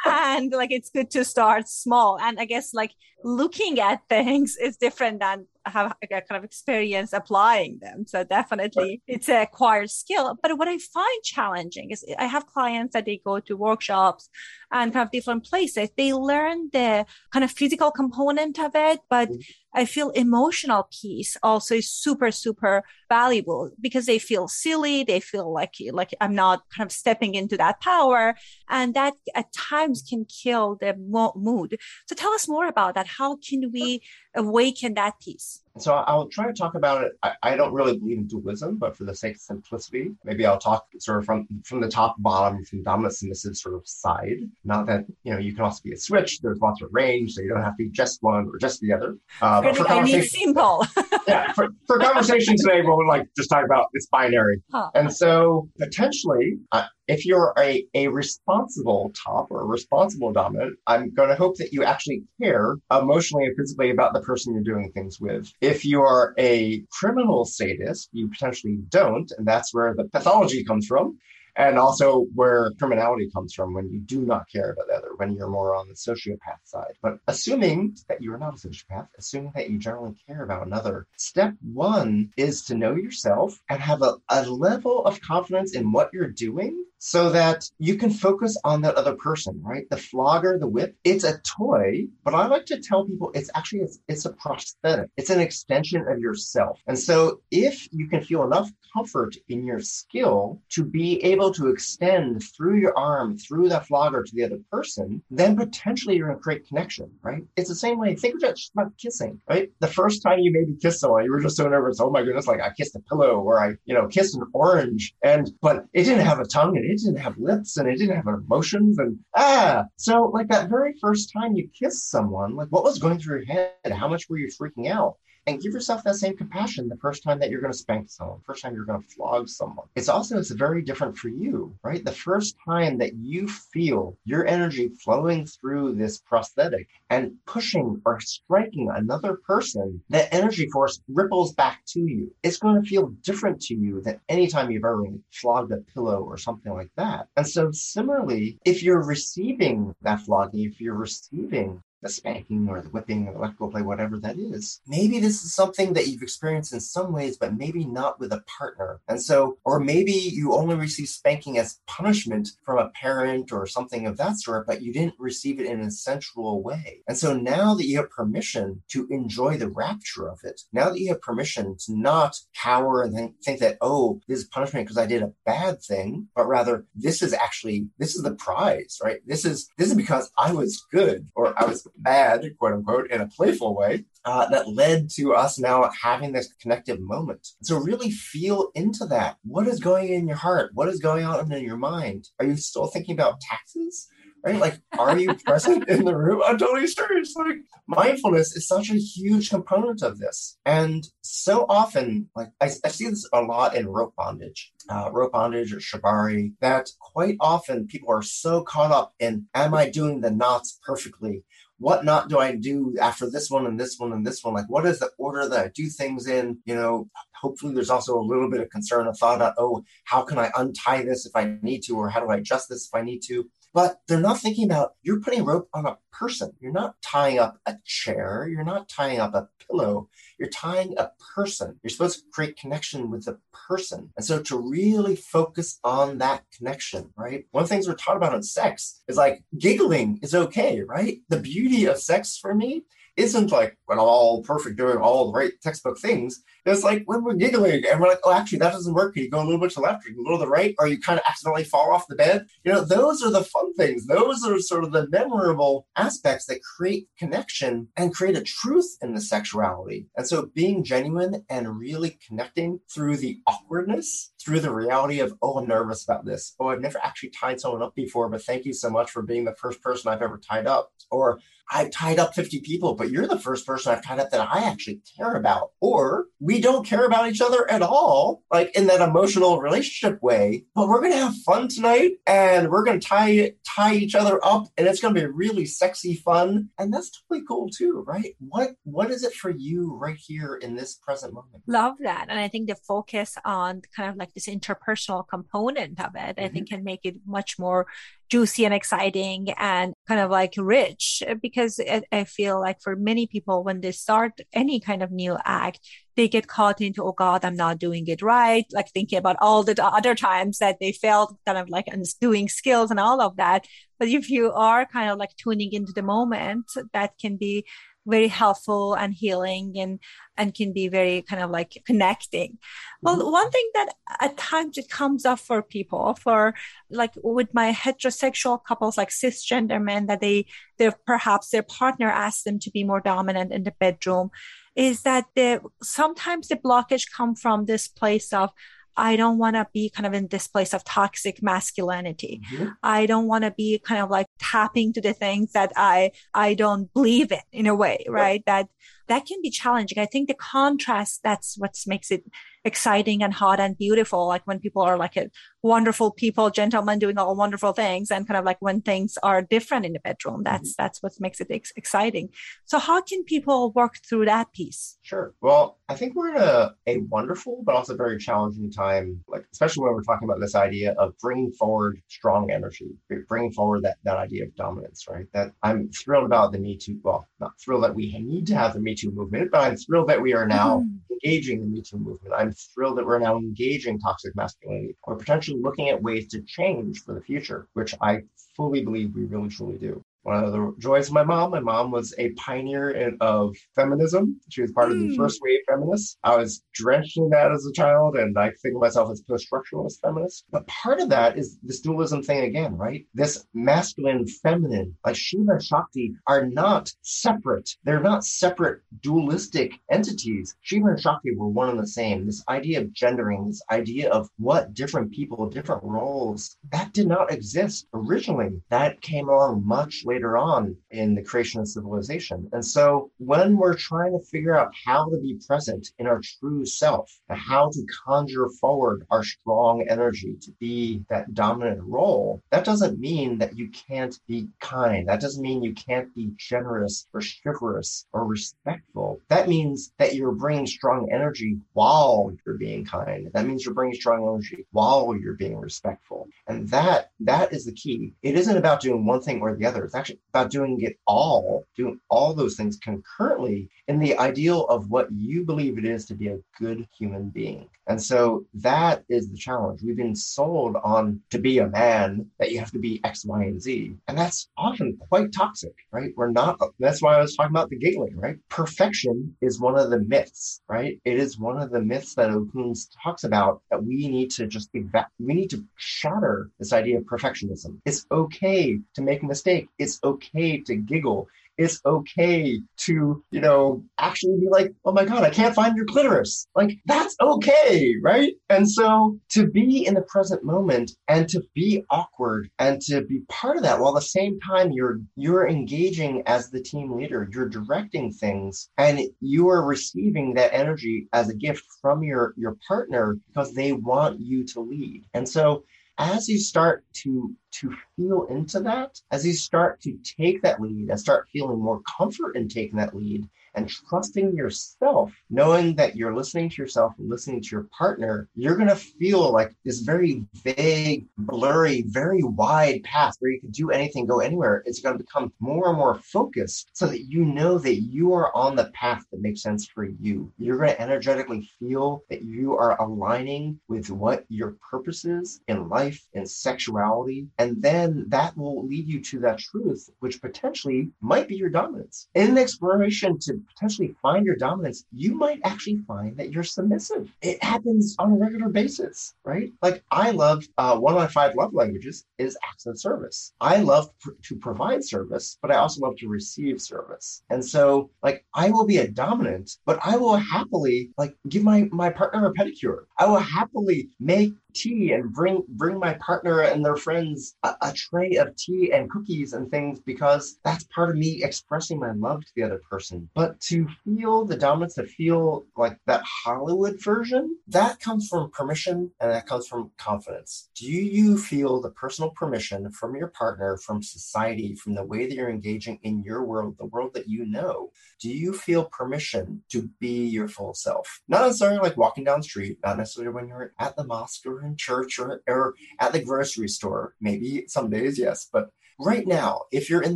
[0.05, 2.19] and like it's good to start small.
[2.19, 2.91] And I guess like
[3.23, 8.05] looking at things is different than have a kind of experience applying them.
[8.07, 10.37] So definitely it's a acquired skill.
[10.41, 14.29] But what I find challenging is I have clients that they go to workshops
[14.73, 15.89] and kind of different places.
[15.95, 19.39] They learn the kind of physical component of it, but mm-hmm.
[19.75, 25.03] I feel emotional piece also is super, super valuable because they feel silly.
[25.03, 28.35] They feel like, like I'm not kind of stepping into that power.
[28.69, 30.95] And that at times can kill the
[31.35, 31.77] mood.
[32.07, 33.07] So tell us more about that.
[33.07, 34.01] How can we
[34.35, 35.62] awaken that piece?
[35.79, 37.13] So I'll try to talk about it.
[37.23, 40.59] I, I, don't really believe in dualism, but for the sake of simplicity, maybe I'll
[40.59, 44.37] talk sort of from from the top bottom, from dominant submissive sort of side.
[44.63, 46.41] Not that you know you can also be a switch.
[46.41, 48.93] There's lots of range, so you don't have to be just one or just the
[48.93, 49.17] other.
[49.41, 50.85] Uh, but for I need simple.
[51.27, 54.61] yeah, for, for conversation today, we'll like just talk about it's binary.
[54.71, 54.91] Huh.
[54.93, 61.13] And so potentially, uh, if you're a, a responsible top or a responsible dominant, I'm
[61.13, 64.91] going to hope that you actually care emotionally and physically about the person you're doing
[64.91, 65.51] things with.
[65.61, 69.31] If you are a criminal sadist, you potentially don't.
[69.37, 71.17] And that's where the pathology comes from
[71.55, 75.35] and also where criminality comes from when you do not care about the other, when
[75.35, 76.93] you're more on the sociopath side.
[77.01, 81.53] But assuming that you're not a sociopath, assuming that you generally care about another, step
[81.61, 86.27] one is to know yourself and have a, a level of confidence in what you're
[86.27, 89.89] doing so that you can focus on that other person, right?
[89.89, 93.81] The flogger, the whip, it's a toy, but I like to tell people it's actually
[93.81, 95.09] it's, it's a prosthetic.
[95.17, 96.79] It's an extension of yourself.
[96.87, 101.67] And so if you can feel enough comfort in your skill to be able to
[101.67, 106.37] extend through your arm, through that flogger to the other person, then potentially you're going
[106.37, 107.43] to create connection, right?
[107.55, 108.15] It's the same way.
[108.15, 109.71] Think just about kissing, right?
[109.79, 111.99] The first time you maybe kissed someone, you were just so nervous.
[111.99, 115.13] Oh my goodness, like I kissed a pillow or I, you know, kissed an orange
[115.23, 118.15] and, but it didn't have a tongue and it didn't have lips and it didn't
[118.15, 119.85] have emotions and ah.
[119.97, 123.45] So like that very first time you kissed someone, like what was going through your
[123.45, 123.91] head?
[123.91, 125.17] How much were you freaking out?
[125.45, 128.39] And give yourself that same compassion the first time that you're going to spank someone,
[128.45, 129.87] first time you're going to flog someone.
[129.95, 132.03] It's also it's very different for you, right?
[132.03, 138.19] The first time that you feel your energy flowing through this prosthetic and pushing or
[138.19, 142.33] striking another person, that energy force ripples back to you.
[142.43, 146.23] It's going to feel different to you than any time you've ever flogged a pillow
[146.23, 147.27] or something like that.
[147.35, 152.89] And so similarly, if you're receiving that flogging, if you're receiving the spanking or the
[152.89, 154.81] whipping or the electrical play, whatever that is.
[154.87, 158.43] Maybe this is something that you've experienced in some ways, but maybe not with a
[158.59, 158.99] partner.
[159.07, 164.05] And so, or maybe you only receive spanking as punishment from a parent or something
[164.05, 167.01] of that sort, but you didn't receive it in a sensual way.
[167.07, 170.99] And so now that you have permission to enjoy the rapture of it, now that
[170.99, 174.97] you have permission to not cower and think, think that, oh, this is punishment because
[174.97, 179.19] I did a bad thing, but rather this is actually, this is the prize, right?
[179.25, 183.21] This is, this is because I was good or I was bad, quote unquote, in
[183.21, 187.47] a playful way uh, that led to us now having this connective moment.
[187.61, 189.37] So really feel into that.
[189.43, 190.71] What is going in your heart?
[190.73, 192.29] What is going on in your mind?
[192.39, 194.07] Are you still thinking about taxes?
[194.45, 194.59] Right?
[194.59, 196.41] Like, are you present in the room?
[196.45, 197.33] I'm totally serious.
[197.35, 200.57] Like, mindfulness is such a huge component of this.
[200.65, 205.31] And so often, like, I, I see this a lot in rope bondage, uh, rope
[205.31, 210.19] bondage or shibari, that quite often people are so caught up in, am I doing
[210.19, 211.43] the knots perfectly?
[211.83, 214.53] What not do I do after this one and this one and this one?
[214.53, 216.59] Like, what is the order that I do things in?
[216.63, 220.21] You know, hopefully there's also a little bit of concern or thought about, oh, how
[220.21, 222.95] can I untie this if I need to, or how do I adjust this if
[222.97, 223.49] I need to?
[223.73, 226.53] But they're not thinking about you're putting rope on a person.
[226.59, 228.47] You're not tying up a chair.
[228.49, 230.09] You're not tying up a pillow.
[230.37, 231.79] You're tying a person.
[231.81, 234.11] You're supposed to create connection with the person.
[234.15, 237.45] And so to really focus on that connection, right?
[237.51, 241.19] One of the things we're taught about in sex is like giggling is okay, right?
[241.29, 242.83] The beauty of sex for me
[243.15, 246.43] isn't like when I'm all perfect doing all the right textbook things.
[246.65, 249.13] It's like when we're giggling and we're like, oh, actually, that doesn't work.
[249.13, 250.49] Can you go a little bit to the left, or you can go to the
[250.49, 252.47] right, or you kind of accidentally fall off the bed?
[252.63, 254.07] You know, those are the fun things.
[254.07, 259.13] Those are sort of the memorable aspects that create connection and create a truth in
[259.13, 260.07] the sexuality.
[260.15, 265.59] And so being genuine and really connecting through the awkwardness, through the reality of, oh,
[265.59, 266.55] I'm nervous about this.
[266.59, 269.45] Oh, I've never actually tied someone up before, but thank you so much for being
[269.45, 270.91] the first person I've ever tied up.
[271.11, 271.39] Or
[271.71, 274.63] I've tied up 50 people, but you're the first person I've tied up that I
[274.63, 275.71] actually care about.
[275.79, 280.65] Or we don't care about each other at all, like in that emotional relationship way,
[280.75, 284.39] but we're going to have fun tonight and we're going to tie, tie each other
[284.43, 286.69] up and it's going to be really sexy fun.
[286.77, 288.35] And that's totally cool too, right?
[288.39, 291.63] What, what is it for you right here in this present moment?
[291.67, 292.25] Love that.
[292.29, 296.45] And I think the focus on kind of like this interpersonal component of it, mm-hmm.
[296.45, 297.87] I think can make it much more
[298.33, 301.79] juicy and exciting and kind of like rich because
[302.11, 305.79] I feel like for many people, when they start any kind of new act,
[306.15, 308.65] they get caught into, oh God, I'm not doing it right.
[308.71, 311.85] Like thinking about all the other times that they failed kind of like
[312.19, 313.67] doing skills and all of that.
[313.99, 317.65] But if you are kind of like tuning into the moment, that can be
[318.05, 319.99] very helpful and healing and
[320.37, 322.57] and can be very kind of like connecting
[323.01, 323.31] well mm-hmm.
[323.31, 326.53] one thing that at times it comes up for people for
[326.89, 330.45] like with my heterosexual couples like cisgender men that they
[330.77, 334.29] they perhaps their partner asks them to be more dominant in the bedroom
[334.75, 338.49] is that the sometimes the blockage come from this place of
[338.95, 342.41] I don't want to be kind of in this place of toxic masculinity.
[342.51, 342.69] Mm-hmm.
[342.83, 346.53] I don't want to be kind of like tapping to the things that I I
[346.53, 348.43] don't believe in in a way, right?
[348.45, 348.67] That
[349.07, 349.99] that can be challenging.
[349.99, 352.23] I think the contrast that's what makes it
[352.65, 354.27] exciting and hot and beautiful.
[354.27, 355.29] Like when people are like a
[355.61, 359.85] wonderful people, gentlemen doing all wonderful things, and kind of like when things are different
[359.85, 360.43] in the bedroom.
[360.43, 360.83] That's mm-hmm.
[360.83, 362.29] that's what makes it ex- exciting.
[362.65, 364.97] So how can people work through that piece?
[365.01, 365.33] Sure.
[365.41, 369.83] Well, I think we're in a, a wonderful but also very challenging time, like especially
[369.83, 372.91] when we're talking about this idea of bringing forward strong energy,
[373.27, 375.25] bringing forward that that idea of dominance, right?
[375.33, 378.73] That I'm thrilled about the need to, Well, not thrilled that we need to have
[378.73, 381.13] the Me Too movement, but I'm thrilled that we are now mm-hmm.
[381.13, 382.35] engaging the Me Too movement.
[382.37, 387.01] I'm thrilled that we're now engaging toxic masculinity or potentially looking at ways to change
[387.03, 388.21] for the future, which I
[388.55, 391.51] fully believe we really truly do one of the joys of my mom.
[391.51, 394.39] My mom was a pioneer in, of feminism.
[394.49, 394.93] She was part mm.
[394.93, 395.21] of the hmm.
[395.21, 396.17] first wave feminists.
[396.23, 399.99] I was drenched in that as a child, and I think of myself as post-structuralist
[400.01, 400.45] feminist.
[400.49, 403.05] But part of that is this dualism thing again, right?
[403.13, 407.69] This masculine, feminine, like Shiva and Shakti, are not separate.
[407.83, 410.55] They're not separate dualistic entities.
[410.61, 412.25] Shiva and Shakti were one and the same.
[412.25, 417.31] This idea of gendering, this idea of what different people, different roles, that did not
[417.31, 418.61] exist originally.
[418.69, 422.47] That came along much later later on in the creation of civilization.
[422.53, 426.65] And so when we're trying to figure out how to be present in our true
[426.65, 432.99] self, how to conjure forward our strong energy to be that dominant role, that doesn't
[432.99, 435.07] mean that you can't be kind.
[435.07, 439.19] That doesn't mean you can't be generous or chivalrous or respectful.
[439.29, 443.31] That means that you're bringing strong energy while you're being kind.
[443.33, 446.27] That means you're bringing strong energy while you're being respectful.
[446.47, 448.13] And that that is the key.
[448.21, 449.89] It isn't about doing one thing or the other.
[450.03, 455.07] Actually about doing it all, doing all those things concurrently in the ideal of what
[455.13, 457.69] you believe it is to be a good human being.
[457.87, 459.81] And so that is the challenge.
[459.83, 463.43] We've been sold on to be a man that you have to be X, Y,
[463.43, 463.95] and Z.
[464.07, 466.11] And that's often quite toxic, right?
[466.15, 468.37] We're not, that's why I was talking about the giggling, right?
[468.49, 470.99] Perfection is one of the myths, right?
[471.03, 474.69] It is one of the myths that Okun talks about that we need to just,
[474.73, 477.79] eva- we need to shatter this idea of perfectionism.
[477.85, 479.67] It's okay to make a mistake.
[479.93, 481.27] It's okay to giggle
[481.57, 485.85] it's okay to, you know, actually be like, oh my God, I can't find your
[485.85, 486.47] clitoris.
[486.55, 488.33] Like, that's okay, right?
[488.49, 493.21] And so to be in the present moment and to be awkward and to be
[493.29, 497.29] part of that while at the same time you're you're engaging as the team leader,
[497.31, 502.57] you're directing things and you are receiving that energy as a gift from your your
[502.67, 505.03] partner because they want you to lead.
[505.13, 505.63] And so
[505.97, 510.89] as you start to to feel into that, as you start to take that lead
[510.89, 516.15] and start feeling more comfort in taking that lead, and trusting yourself, knowing that you're
[516.15, 520.23] listening to yourself and listening to your partner, you're going to feel like this very
[520.43, 524.63] vague, blurry, very wide path where you can do anything, go anywhere.
[524.65, 528.35] It's going to become more and more focused so that you know that you are
[528.35, 530.31] on the path that makes sense for you.
[530.37, 535.69] You're going to energetically feel that you are aligning with what your purpose is in
[535.69, 537.27] life and sexuality.
[537.37, 542.09] And then that will lead you to that truth, which potentially might be your dominance.
[542.15, 547.09] In the exploration to potentially find your dominance, you might actually find that you're submissive.
[547.21, 549.51] It happens on a regular basis, right?
[549.61, 553.33] Like I love uh, one of my five love languages is acts of service.
[553.41, 557.23] I love pr- to provide service, but I also love to receive service.
[557.29, 561.69] And so, like, I will be a dominant, but I will happily like give my
[561.71, 562.85] my partner a pedicure.
[562.97, 567.73] I will happily make tea and bring bring my partner and their friends a, a,
[567.73, 572.21] tray of tea and cookies and things because that's part of me expressing my love
[572.21, 573.09] to the other person.
[573.13, 578.91] But to feel the dominance to feel like that hollywood version that comes from permission
[578.99, 580.49] and that comes from confidence.
[580.55, 585.15] Do you feel the personal permission from your partner from society from the way that
[585.15, 587.71] you're engaging in your world the world that you know?
[587.99, 591.01] Do you feel permission to be your full self?
[591.07, 594.42] Not necessarily like walking down the street not necessarily when you're at the mosque or
[594.43, 596.95] in church or, or at the grocery store.
[597.01, 599.95] Maybe some days, yes, but Right now, if you're in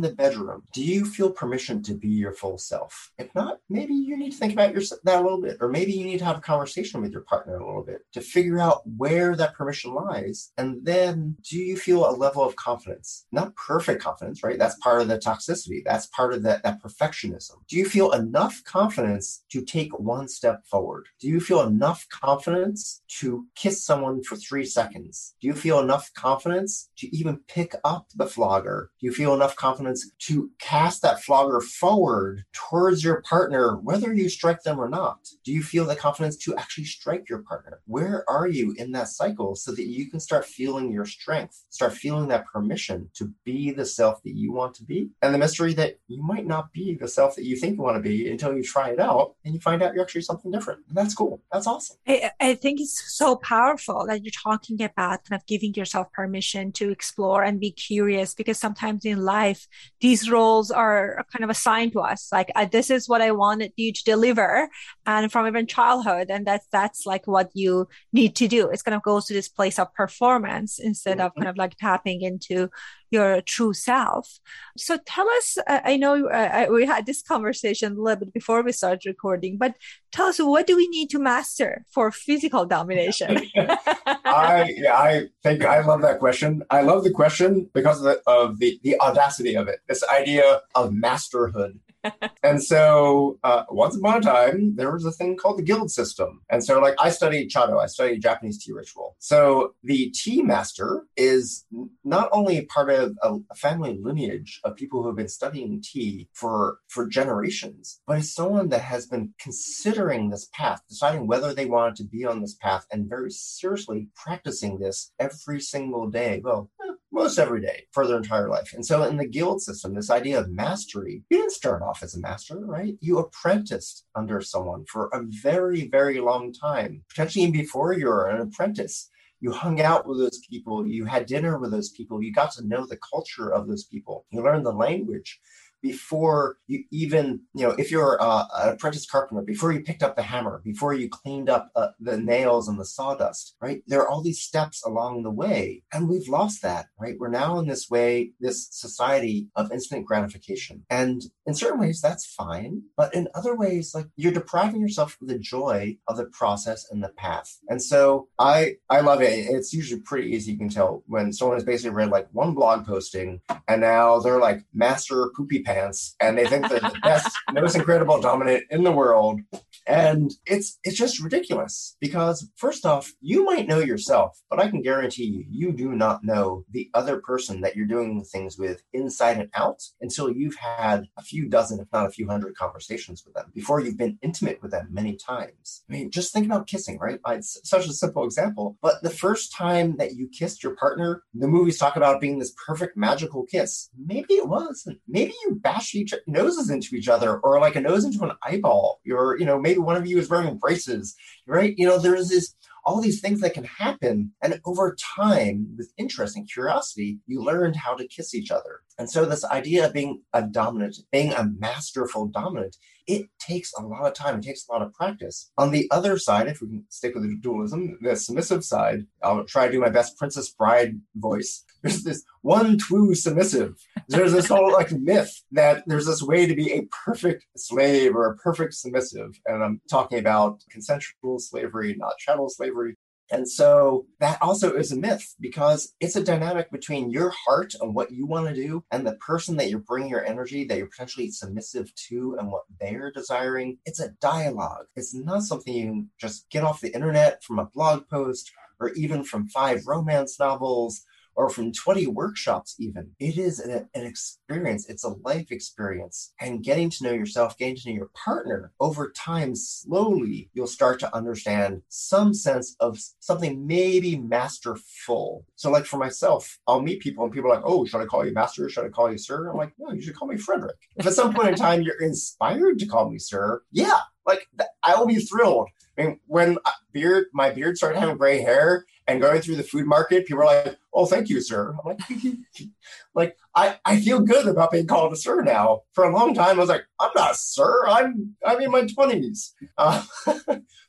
[0.00, 3.12] the bedroom, do you feel permission to be your full self?
[3.18, 5.92] If not, maybe you need to think about your, that a little bit, or maybe
[5.92, 8.82] you need to have a conversation with your partner a little bit to figure out
[8.96, 10.52] where that permission lies.
[10.58, 13.26] And then do you feel a level of confidence?
[13.32, 14.58] Not perfect confidence, right?
[14.58, 15.82] That's part of the toxicity.
[15.84, 17.56] That's part of that, that perfectionism.
[17.68, 21.08] Do you feel enough confidence to take one step forward?
[21.20, 25.34] Do you feel enough confidence to kiss someone for three seconds?
[25.40, 28.67] Do you feel enough confidence to even pick up the flogger?
[28.68, 28.90] Flogger?
[29.00, 34.28] Do you feel enough confidence to cast that flogger forward towards your partner, whether you
[34.28, 35.28] strike them or not?
[35.44, 37.80] Do you feel the confidence to actually strike your partner?
[37.86, 41.92] Where are you in that cycle so that you can start feeling your strength, start
[41.92, 45.10] feeling that permission to be the self that you want to be?
[45.22, 47.96] And the mystery that you might not be the self that you think you want
[47.96, 50.80] to be until you try it out and you find out you're actually something different.
[50.88, 51.40] And that's cool.
[51.52, 51.96] That's awesome.
[52.06, 56.72] I, I think it's so powerful that you're talking about kind of giving yourself permission
[56.72, 59.66] to explore and be curious because sometimes in life
[60.00, 62.28] these roles are kind of assigned to us.
[62.32, 64.68] Like uh, this is what i wanted you to deliver
[65.08, 68.94] and from even childhood and that's that's like what you need to do it's kind
[68.94, 71.40] of goes to this place of performance instead of mm-hmm.
[71.40, 72.68] kind of like tapping into
[73.10, 74.38] your true self.
[74.76, 78.62] So tell us, uh, I know uh, we had this conversation a little bit before
[78.62, 79.74] we started recording, but
[80.12, 83.40] tell us what do we need to master for physical domination?
[83.56, 86.62] I I think I love that question.
[86.70, 89.80] I love the question because of the, of the, the audacity of it.
[89.88, 91.80] This idea of masterhood
[92.42, 96.42] and so uh, once upon a time, there was a thing called the guild system.
[96.50, 99.16] And so, like, I studied Chado, I studied Japanese tea ritual.
[99.18, 101.66] So the tea master is
[102.04, 106.78] not only part of a, family lineage of people who have been studying tea for,
[106.88, 111.96] for generations, but is someone that has been considering this path, deciding whether they wanted
[111.96, 116.40] to be on this path, and very seriously practicing this every single day.
[116.44, 116.70] Well,
[117.18, 118.72] most every day for their entire life.
[118.72, 122.14] And so in the guild system, this idea of mastery, you didn't start off as
[122.14, 122.94] a master, right?
[123.00, 128.40] You apprenticed under someone for a very, very long time, potentially even before you're an
[128.40, 129.10] apprentice.
[129.40, 132.66] You hung out with those people, you had dinner with those people, you got to
[132.66, 135.40] know the culture of those people, you learned the language
[135.82, 140.16] before you even, you know, if you're uh, an apprentice carpenter, before you picked up
[140.16, 143.82] the hammer, before you cleaned up uh, the nails and the sawdust, right?
[143.86, 145.82] There are all these steps along the way.
[145.92, 147.16] And we've lost that, right?
[147.18, 150.84] We're now in this way, this society of instant gratification.
[150.90, 152.82] And in certain ways, that's fine.
[152.96, 157.02] But in other ways, like you're depriving yourself of the joy of the process and
[157.02, 157.58] the path.
[157.68, 159.32] And so I, I love it.
[159.32, 160.52] It's usually pretty easy.
[160.52, 164.40] You can tell when someone has basically read like one blog posting and now they're
[164.40, 168.92] like master poopy pants and they think they're the best, most incredible dominant in the
[168.92, 169.40] world.
[169.88, 174.82] And it's it's just ridiculous because first off, you might know yourself, but I can
[174.82, 179.38] guarantee you, you do not know the other person that you're doing things with inside
[179.38, 183.34] and out until you've had a few dozen, if not a few hundred conversations with
[183.34, 185.84] them before you've been intimate with them many times.
[185.88, 187.18] I mean, just think about kissing, right?
[187.28, 191.48] It's such a simple example, but the first time that you kissed your partner, the
[191.48, 193.88] movies talk about being this perfect magical kiss.
[193.96, 194.98] Maybe it wasn't.
[195.08, 199.00] Maybe you bash each noses into each other or like a nose into an eyeball.
[199.02, 201.14] You're, you know, maybe one of you is wearing braces,
[201.46, 201.74] right?
[201.76, 202.54] You know, there's this
[202.88, 204.32] all these things that can happen.
[204.42, 208.80] And over time, with interest and curiosity, you learned how to kiss each other.
[208.98, 212.76] And so, this idea of being a dominant, being a masterful dominant,
[213.08, 214.38] it takes a lot of time.
[214.38, 215.50] It takes a lot of practice.
[215.56, 219.44] On the other side, if we can stick with the dualism, the submissive side, I'll
[219.44, 221.64] try to do my best Princess Bride voice.
[221.82, 223.76] There's this one true submissive.
[224.08, 228.26] There's this whole like myth that there's this way to be a perfect slave or
[228.26, 229.38] a perfect submissive.
[229.46, 232.96] And I'm talking about consensual slavery, not chattel slavery.
[233.30, 237.94] And so that also is a myth because it's a dynamic between your heart and
[237.94, 240.86] what you want to do and the person that you're bringing your energy that you're
[240.86, 243.78] potentially submissive to and what they're desiring.
[243.84, 244.86] It's a dialogue.
[244.96, 248.50] It's not something you just get off the internet from a blog post
[248.80, 251.02] or even from five romance novels
[251.38, 253.12] or from 20 workshops, even.
[253.20, 256.34] It is an, an, experience, it's a life experience.
[256.40, 260.98] And getting to know yourself, getting to know your partner over time, slowly, you'll start
[260.98, 265.46] to understand some sense of something maybe masterful.
[265.54, 268.26] So, like for myself, I'll meet people and people are like, oh, should I call
[268.26, 268.68] you master?
[268.68, 269.48] Should I call you sir?
[269.48, 270.76] I'm like, no, you should call me Frederick.
[270.96, 274.48] If at some point in time you're inspired to call me sir, yeah, like
[274.82, 275.68] I will be thrilled.
[275.96, 279.62] I mean, when uh, beard, my beard started having gray hair and going through the
[279.62, 282.00] food market, people are like, "Oh, thank you, sir." I'm like,
[283.14, 285.82] like I, I feel good about being called a sir now.
[285.92, 287.86] For a long time, I was like, "I'm not a sir.
[287.86, 289.54] I'm I'm in my twenties.
[289.76, 290.04] Uh,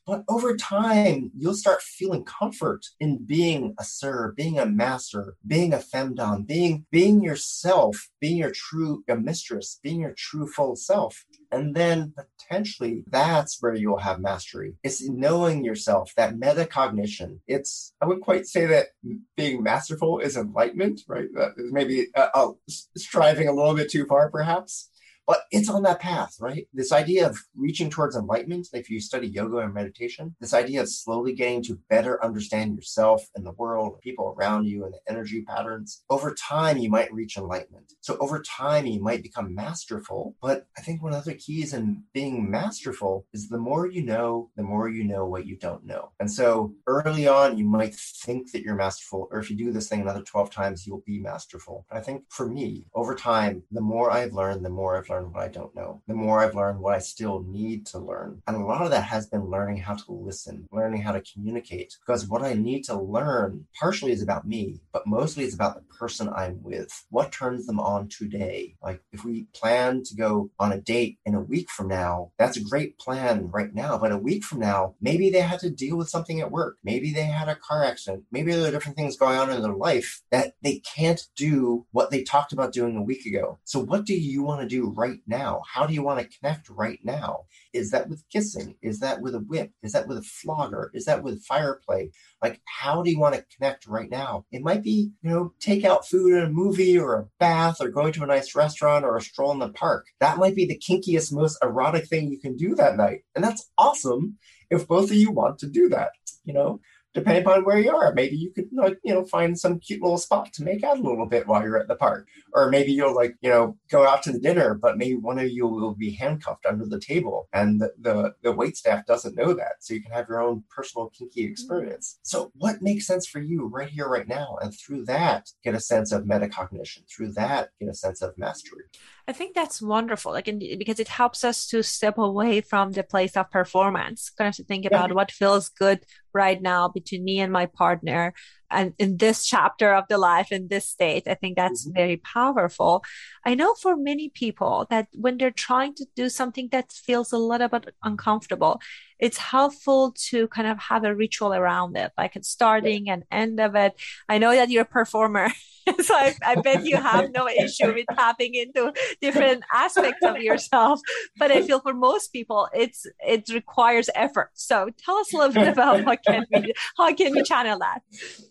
[0.05, 5.73] but over time, you'll start feeling comfort in being a sir, being a master, being
[5.73, 11.25] a femdom, being being yourself, being your true a mistress, being your true full self.
[11.51, 14.75] And then potentially that's where you'll have mastery.
[14.83, 17.39] It's knowing yourself, that metacognition.
[17.47, 18.87] It's, I would quite say that
[19.35, 21.27] being masterful is enlightenment, right?
[21.33, 22.51] That is maybe uh, uh,
[22.97, 24.89] striving a little bit too far, perhaps.
[25.29, 26.67] But it's on that path, right?
[26.73, 30.89] This idea of reaching towards enlightenment, if you study yoga and meditation, this idea of
[30.89, 35.43] slowly getting to better understand yourself and the world, people around you, and the energy
[35.43, 37.93] patterns, over time, you might reach enlightenment.
[38.01, 40.35] So over time, you might become masterful.
[40.41, 44.49] But I think one of the keys in being masterful is the more you know,
[44.55, 46.09] the more you know what you don't know.
[46.19, 49.89] And so early on, you might think that you're masterful, or if you do this
[49.89, 51.85] thing another 12 times, you'll be masterful.
[51.91, 55.33] I think for me, over time, the more I've learned, the more I've learned learn
[55.33, 58.41] what I don't know, the more I've learned what I still need to learn.
[58.47, 61.97] And a lot of that has been learning how to listen, learning how to communicate.
[62.05, 65.81] Because what I need to learn partially is about me, but mostly it's about the
[65.95, 67.05] person I'm with.
[67.09, 68.75] What turns them on today?
[68.81, 72.57] Like if we plan to go on a date in a week from now, that's
[72.57, 73.97] a great plan right now.
[73.97, 76.77] But a week from now, maybe they had to deal with something at work.
[76.83, 78.23] Maybe they had a car accident.
[78.31, 82.11] Maybe there are different things going on in their life that they can't do what
[82.11, 83.59] they talked about doing a week ago.
[83.63, 85.61] So what do you want to do right right now?
[85.71, 87.45] How do you want to connect right now?
[87.73, 88.75] Is that with kissing?
[88.81, 89.71] Is that with a whip?
[89.83, 90.91] Is that with a flogger?
[90.93, 92.11] Is that with fire play?
[92.41, 94.45] Like, how do you want to connect right now?
[94.51, 97.89] It might be, you know, take out food in a movie or a bath or
[97.89, 100.07] going to a nice restaurant or a stroll in the park.
[100.19, 103.21] That might be the kinkiest, most erotic thing you can do that night.
[103.35, 104.37] And that's awesome
[104.69, 106.11] if both of you want to do that,
[106.43, 106.79] you know?
[107.13, 108.13] Depending upon where you are.
[108.13, 111.01] Maybe you could like, you know, find some cute little spot to make out a
[111.01, 112.27] little bit while you're at the park.
[112.53, 115.49] Or maybe you'll like, you know, go out to the dinner, but maybe one of
[115.49, 119.53] you will be handcuffed under the table and the, the, the wait staff doesn't know
[119.53, 119.73] that.
[119.79, 121.51] So you can have your own personal kinky mm-hmm.
[121.51, 122.19] experience.
[122.23, 124.57] So what makes sense for you right here, right now?
[124.61, 127.09] And through that, get a sense of metacognition.
[127.09, 128.83] Through that, get a sense of mastery.
[129.29, 130.31] I think that's wonderful.
[130.31, 134.49] Like, in, because it helps us to step away from the place of performance, kind
[134.49, 135.13] of to think about yeah.
[135.13, 135.99] what feels good
[136.33, 138.33] right now between me and my partner
[138.71, 141.97] and in this chapter of the life in this state i think that's mm-hmm.
[141.97, 143.03] very powerful.
[143.45, 147.37] I know for many people that when they're trying to do something that feels a
[147.37, 148.81] little bit uncomfortable
[149.19, 153.59] it's helpful to kind of have a ritual around it like a starting and end
[153.59, 153.93] of it.
[154.29, 155.49] I know that you're a performer
[155.99, 160.99] so I, I bet you have no issue with tapping into different aspects of yourself
[161.37, 164.51] but i feel for most people it's it requires effort.
[164.53, 168.01] So tell us a little bit about what can we how can we channel that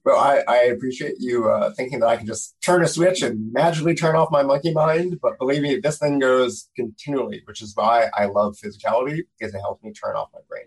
[0.09, 3.53] well, I, I appreciate you uh, thinking that I can just turn a switch and
[3.53, 5.19] magically turn off my monkey mind.
[5.21, 9.61] But believe me, this thing goes continually, which is why I love physicality because it
[9.61, 10.65] helps me turn off my brain.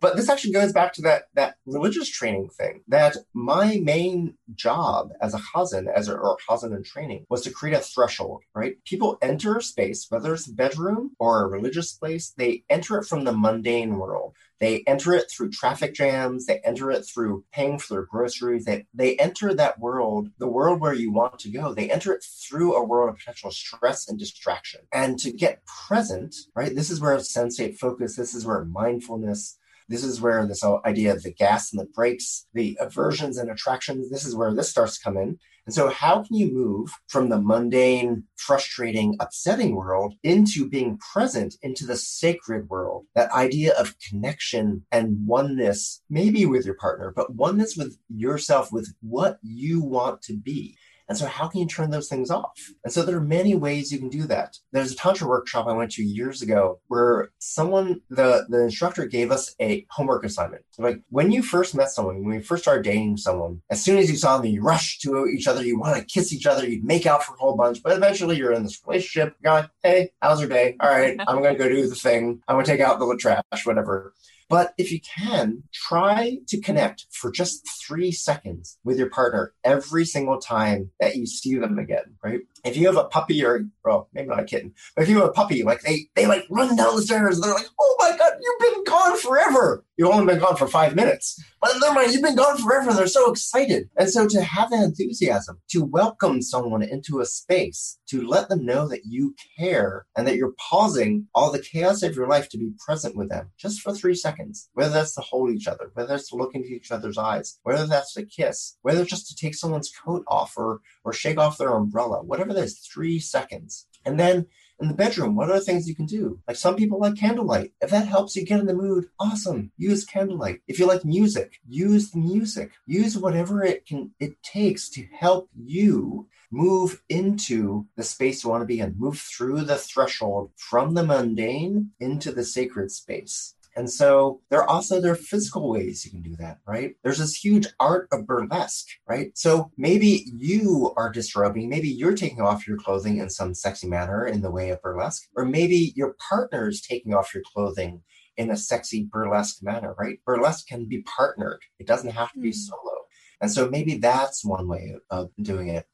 [0.00, 2.82] But this actually goes back to that that religious training thing.
[2.86, 7.50] That my main job as a chazan, as a or chazan in training, was to
[7.50, 8.42] create a threshold.
[8.54, 8.76] Right?
[8.84, 13.06] People enter a space, whether it's a bedroom or a religious place, they enter it
[13.06, 14.34] from the mundane world.
[14.58, 16.46] They enter it through traffic jams.
[16.46, 18.64] They enter it through paying for their groceries.
[18.64, 21.74] They, they enter that world, the world where you want to go.
[21.74, 24.80] They enter it through a world of potential stress and distraction.
[24.92, 26.74] And to get present, right?
[26.74, 31.12] This is where sense sensate focus, this is where mindfulness, this is where this idea
[31.12, 34.98] of the gas and the brakes, the aversions and attractions, this is where this starts
[34.98, 35.38] to come in.
[35.66, 41.56] And so, how can you move from the mundane, frustrating, upsetting world into being present
[41.60, 43.06] into the sacred world?
[43.16, 48.94] That idea of connection and oneness, maybe with your partner, but oneness with yourself, with
[49.00, 50.76] what you want to be.
[51.08, 52.52] And so, how can you turn those things off?
[52.84, 54.58] And so, there are many ways you can do that.
[54.72, 59.30] There's a Tantra workshop I went to years ago where someone, the, the instructor gave
[59.30, 60.64] us a homework assignment.
[60.70, 63.98] So like, when you first met someone, when you first started dating someone, as soon
[63.98, 66.68] as you saw them, you rush to each other, you want to kiss each other,
[66.68, 69.34] you make out for a whole bunch, but eventually you're in this relationship.
[69.42, 70.76] You're like, hey, how's your day?
[70.80, 72.42] All right, I'm going to go do the thing.
[72.48, 74.12] I'm going to take out the trash, whatever.
[74.48, 80.04] But if you can, try to connect for just three seconds with your partner every
[80.04, 82.40] single time that you see them again, right?
[82.66, 85.28] If you have a puppy or, well, maybe not a kitten, but if you have
[85.28, 88.16] a puppy, like they, they like run down the stairs, and they're like, oh my
[88.16, 89.84] God, you've been gone forever.
[89.96, 91.42] You've only been gone for five minutes.
[91.60, 92.92] But in their mind, you've been gone forever.
[92.92, 93.88] They're so excited.
[93.96, 98.66] And so to have that enthusiasm, to welcome someone into a space, to let them
[98.66, 102.58] know that you care and that you're pausing all the chaos of your life to
[102.58, 106.08] be present with them just for three seconds, whether that's to hold each other, whether
[106.08, 109.54] that's to look into each other's eyes, whether that's to kiss, whether just to take
[109.54, 113.86] someone's coat off or, or shake off their umbrella, whatever it is, three seconds.
[114.04, 114.46] And then
[114.78, 116.40] in the bedroom, what are things you can do?
[116.46, 117.72] Like some people like candlelight.
[117.80, 119.72] If that helps you get in the mood, awesome.
[119.76, 120.60] Use candlelight.
[120.68, 122.72] If you like music, use the music.
[122.86, 128.62] Use whatever it can it takes to help you move into the space you want
[128.62, 128.94] to be in.
[128.98, 133.54] Move through the threshold from the mundane into the sacred space.
[133.76, 136.94] And so there are also there are physical ways you can do that, right?
[137.04, 139.36] There's this huge art of burlesque, right?
[139.36, 144.26] So maybe you are disrobing, maybe you're taking off your clothing in some sexy manner
[144.26, 148.02] in the way of burlesque, or maybe your partner is taking off your clothing
[148.38, 150.18] in a sexy burlesque manner, right?
[150.24, 151.60] Burlesque can be partnered.
[151.78, 152.54] It doesn't have to be mm.
[152.54, 152.96] solo.
[153.40, 155.86] And so maybe that's one way of doing it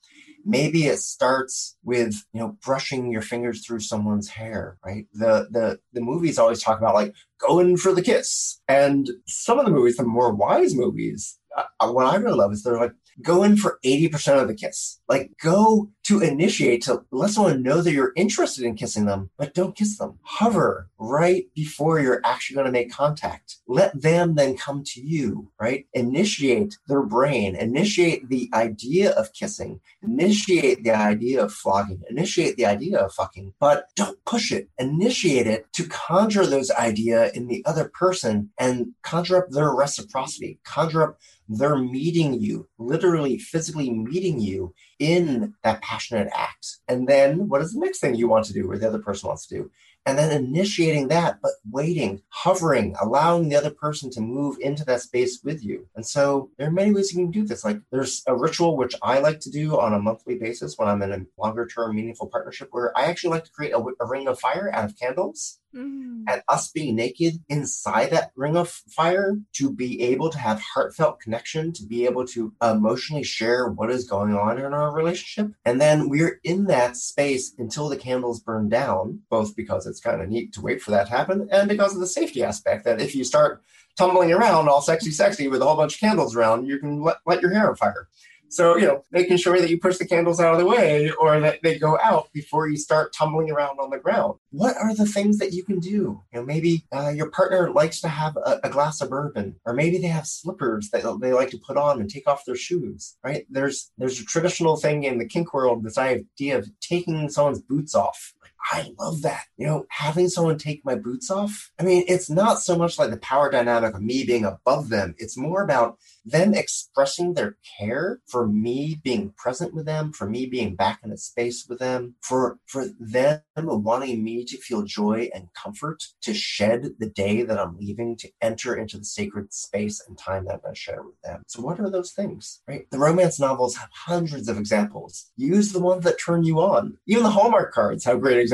[0.45, 5.07] maybe it starts with you know brushing your fingers through someone's hair right?
[5.13, 8.61] The the the movies always talk about like going for the kiss.
[8.69, 12.63] And some of the movies the more wise movies uh, what i really love is
[12.63, 15.01] they're like go in for 80% of the kiss.
[15.09, 19.55] Like go to initiate to let someone know that you're interested in kissing them, but
[19.55, 20.19] don't kiss them.
[20.23, 23.57] Hover right before you're actually going to make contact.
[23.67, 25.87] Let them then come to you, right?
[25.93, 32.67] Initiate their brain, initiate the idea of kissing, initiate the idea of flogging, initiate the
[32.67, 34.69] idea of fucking, but don't push it.
[34.79, 40.59] Initiate it to conjure those idea in the other person and conjure up their reciprocity,
[40.65, 46.79] conjure up they're meeting you, literally physically meeting you in that passionate act.
[46.89, 49.29] And then what is the next thing you want to do or the other person
[49.29, 49.71] wants to do?
[50.05, 55.01] and then initiating that, but waiting, hovering, allowing the other person to move into that
[55.01, 55.87] space with you.
[55.95, 57.65] And so there are many ways you can do this.
[57.65, 61.03] Like there's a ritual which I like to do on a monthly basis when I'm
[61.03, 64.27] in a longer term meaningful partnership where I actually like to create a, a ring
[64.27, 65.61] of fire out of candles.
[65.75, 66.25] Mm.
[66.29, 71.21] And us being naked inside that ring of fire to be able to have heartfelt
[71.21, 75.53] connection, to be able to emotionally share what is going on in our relationship.
[75.65, 80.21] And then we're in that space until the candles burn down, both because it's kind
[80.21, 83.01] of neat to wait for that to happen and because of the safety aspect that
[83.01, 83.63] if you start
[83.97, 87.19] tumbling around all sexy, sexy with a whole bunch of candles around, you can let,
[87.27, 88.09] let your hair on fire.
[88.53, 91.41] So, you know, making sure that you push the candles out of the way or
[91.41, 94.35] that they go out before you start tumbling around on the ground.
[94.51, 96.21] What are the things that you can do?
[96.31, 99.73] You know, maybe uh, your partner likes to have a, a, glass of bourbon, or
[99.73, 103.17] maybe they have slippers that they like to put on and take off their shoes,
[103.25, 103.47] right?
[103.49, 107.95] There's there's a traditional thing in the kink world, this idea of taking someone's boots
[107.95, 108.35] off
[108.71, 109.45] I love that.
[109.57, 111.71] You know, having someone take my boots off.
[111.79, 115.15] I mean, it's not so much like the power dynamic of me being above them.
[115.19, 120.47] It's more about them expressing their care for me being present with them, for me
[120.47, 125.29] being back in a space with them, for for them wanting me to feel joy
[125.35, 130.03] and comfort, to shed the day that I'm leaving, to enter into the sacred space
[130.07, 131.43] and time that to share with them.
[131.49, 132.63] So what are those things?
[132.69, 132.89] Right?
[132.91, 135.31] The romance novels have hundreds of examples.
[135.37, 136.99] Use the ones that turn you on.
[137.07, 138.52] Even the Hallmark cards have great examples.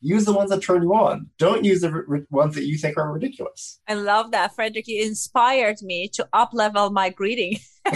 [0.00, 1.28] Use the ones that turn you on.
[1.38, 3.80] Don't use the r- ones that you think are ridiculous.
[3.88, 4.86] I love that, Frederick.
[4.86, 7.58] You inspired me to up level my greeting.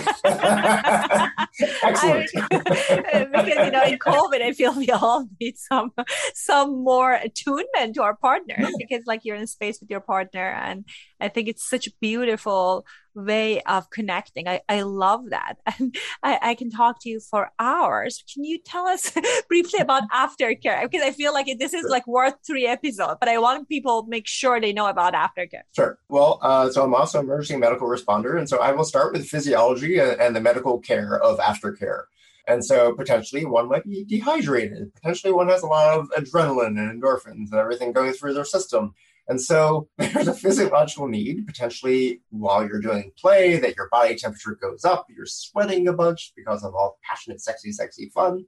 [1.83, 2.31] Excellent.
[2.35, 2.49] I
[3.31, 5.93] because you know, in COVID, I feel we all need some
[6.35, 10.85] some more attunement to our partner because, like, you're in space with your partner, and
[11.21, 12.85] I think it's such a beautiful
[13.25, 14.49] way of connecting.
[14.49, 18.25] I, I love that, and I, I can talk to you for hours.
[18.33, 19.13] Can you tell us
[19.49, 20.83] briefly about aftercare?
[20.83, 24.27] Because I feel like this is like worth three episodes, but I want people make
[24.27, 25.63] sure they know about aftercare.
[25.75, 25.99] Sure.
[26.09, 29.99] Well, uh, so I'm also emergency medical responder, and so I will start with physiology
[29.99, 32.05] and the medical care of aftercare.
[32.49, 34.95] And so potentially one might be dehydrated.
[34.95, 38.95] Potentially one has a lot of adrenaline and endorphins and everything going through their system.
[39.29, 44.59] And so there's a physiological need, potentially while you're doing play, that your body temperature
[44.61, 48.45] goes up, you're sweating a bunch because of all the passionate, sexy, sexy fun.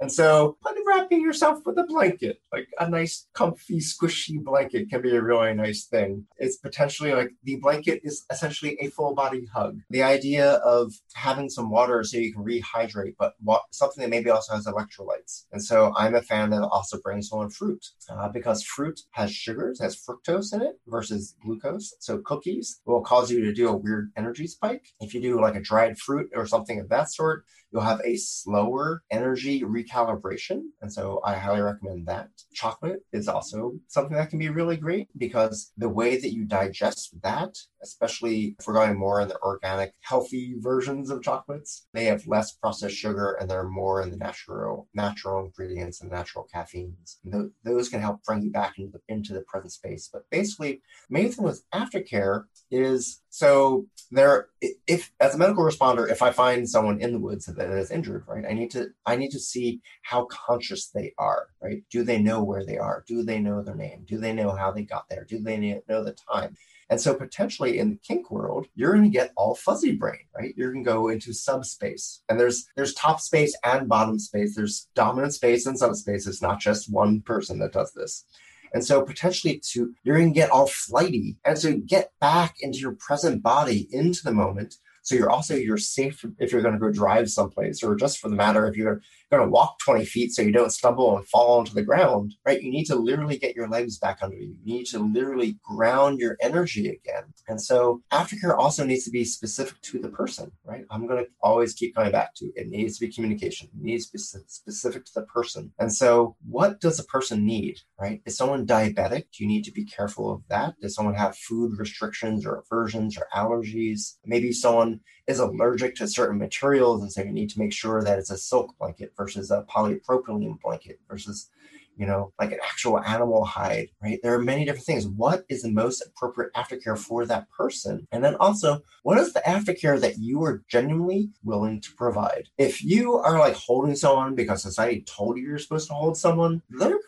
[0.00, 5.14] And so unwrapping yourself with a blanket, like a nice, comfy, squishy blanket can be
[5.14, 6.26] a really nice thing.
[6.38, 9.80] It's potentially like the blanket is essentially a full body hug.
[9.90, 13.34] The idea of having some water so you can rehydrate, but
[13.72, 15.44] something that maybe also has electrolytes.
[15.52, 19.80] And so I'm a fan that also brings someone fruit uh, because fruit has sugars,
[19.80, 21.94] has fructose in it versus glucose.
[22.00, 24.86] So cookies will cause you to do a weird energy spike.
[25.00, 28.16] If you do like a dried fruit or something of that sort, you'll have a
[28.16, 30.62] slower energy recalibration.
[30.80, 32.28] And so I highly recommend that.
[32.52, 37.14] Chocolate is also something that can be really great because the way that you digest
[37.22, 42.26] that, especially if we're going more in the organic, healthy versions of chocolates, they have
[42.26, 47.18] less processed sugar and they're more in the natural, natural ingredients and natural caffeines.
[47.24, 50.08] And those can help bring you back into the, into the present space.
[50.12, 54.48] But basically, the main thing with aftercare is so there
[54.86, 58.24] if as a medical responder if i find someone in the woods that is injured
[58.26, 62.18] right i need to i need to see how conscious they are right do they
[62.18, 65.08] know where they are do they know their name do they know how they got
[65.08, 66.56] there do they know the time
[66.90, 70.52] and so potentially in the kink world, you're going to get all fuzzy brain, right?
[70.56, 72.22] You're going to go into subspace.
[72.28, 74.56] And there's there's top space and bottom space.
[74.56, 76.26] There's dominant space and subspace.
[76.26, 78.24] It's not just one person that does this.
[78.72, 82.78] And so potentially to you're going to get all flighty and so get back into
[82.78, 84.76] your present body into the moment.
[85.02, 88.28] So you're also you're safe if you're going to go drive someplace or just for
[88.28, 89.00] the matter if you're
[89.30, 92.60] going to walk 20 feet so you don't stumble and fall onto the ground, right?
[92.60, 94.56] You need to literally get your legs back under you.
[94.64, 97.32] You need to literally ground your energy again.
[97.48, 100.84] And so aftercare also needs to be specific to the person, right?
[100.90, 103.68] I'm going to always keep coming back to it needs to be communication.
[103.68, 105.72] It needs to be specific to the person.
[105.78, 108.20] And so what does a person need, right?
[108.26, 109.24] Is someone diabetic?
[109.32, 110.74] Do you need to be careful of that?
[110.80, 114.16] Does someone have food restrictions or aversions or allergies?
[114.24, 118.18] Maybe someone is allergic to certain materials and so you need to make sure that
[118.18, 121.50] it's a silk blanket versus a polypropylene blanket versus
[121.96, 124.20] you know like an actual animal hide right?
[124.22, 125.06] There are many different things.
[125.06, 128.06] What is the most appropriate aftercare for that person?
[128.12, 132.48] And then also what is the aftercare that you are genuinely willing to provide?
[132.58, 136.62] If you are like holding someone because society told you you're supposed to hold someone
[136.70, 136.98] they're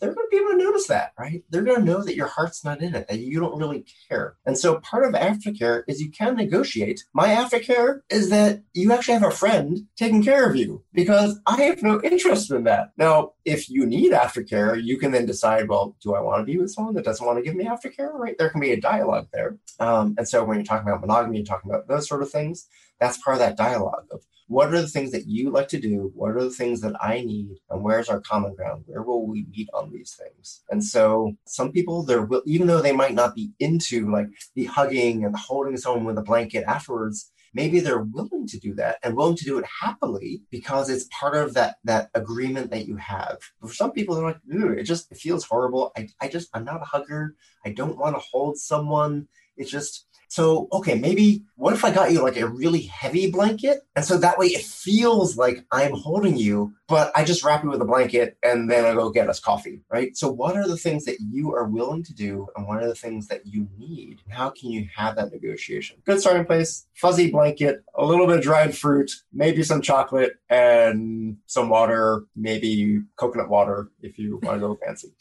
[0.00, 1.42] they're going to be able to notice that, right?
[1.50, 4.36] They're going to know that your heart's not in it, that you don't really care.
[4.46, 7.04] And so part of aftercare is you can negotiate.
[7.12, 11.62] My aftercare is that you actually have a friend taking care of you because I
[11.62, 12.92] have no interest in that.
[12.96, 16.58] Now, if you need aftercare, you can then decide, well, do I want to be
[16.58, 18.36] with someone that doesn't want to give me aftercare, right?
[18.38, 19.58] There can be a dialogue there.
[19.80, 22.68] Um, and so when you're talking about monogamy, you're talking about those sort of things,
[23.02, 26.12] that's part of that dialogue of what are the things that you like to do?
[26.14, 27.56] What are the things that I need?
[27.68, 28.84] And where's our common ground?
[28.86, 30.62] Where will we meet on these things?
[30.70, 35.24] And so some people, will, even though they might not be into like the hugging
[35.24, 39.36] and holding someone with a blanket afterwards, maybe they're willing to do that and willing
[39.36, 43.38] to do it happily because it's part of that that agreement that you have.
[43.60, 45.90] But for some people, they're like, ooh, it just it feels horrible.
[45.96, 47.34] I, I just I'm not a hugger.
[47.64, 49.26] I don't want to hold someone.
[49.56, 53.80] It's just so, okay, maybe what if I got you like a really heavy blanket?
[53.94, 57.68] And so that way it feels like I'm holding you, but I just wrap you
[57.68, 60.16] with a blanket and then I go get us coffee, right?
[60.16, 62.94] So, what are the things that you are willing to do and what are the
[62.94, 64.22] things that you need?
[64.30, 65.98] How can you have that negotiation?
[66.06, 71.36] Good starting place fuzzy blanket, a little bit of dried fruit, maybe some chocolate, and
[71.44, 75.12] some water, maybe coconut water if you want to go fancy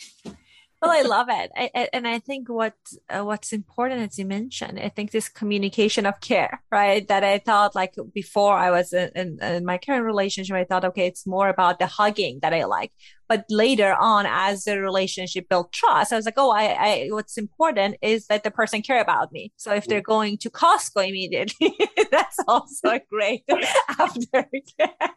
[0.82, 2.74] well, I love it, I, and I think what
[3.10, 7.08] uh, what's important, as you mentioned, I think this communication of care, right?
[7.08, 10.86] That I thought like before I was in, in, in, my current relationship, I thought,
[10.86, 12.92] okay, it's more about the hugging that I like.
[13.30, 17.38] But later on, as the relationship built trust, I was like, oh, I, I what's
[17.38, 19.54] important is that the person care about me.
[19.58, 21.78] So if they're going to Costco immediately,
[22.12, 23.46] that's also great
[23.92, 25.12] aftercare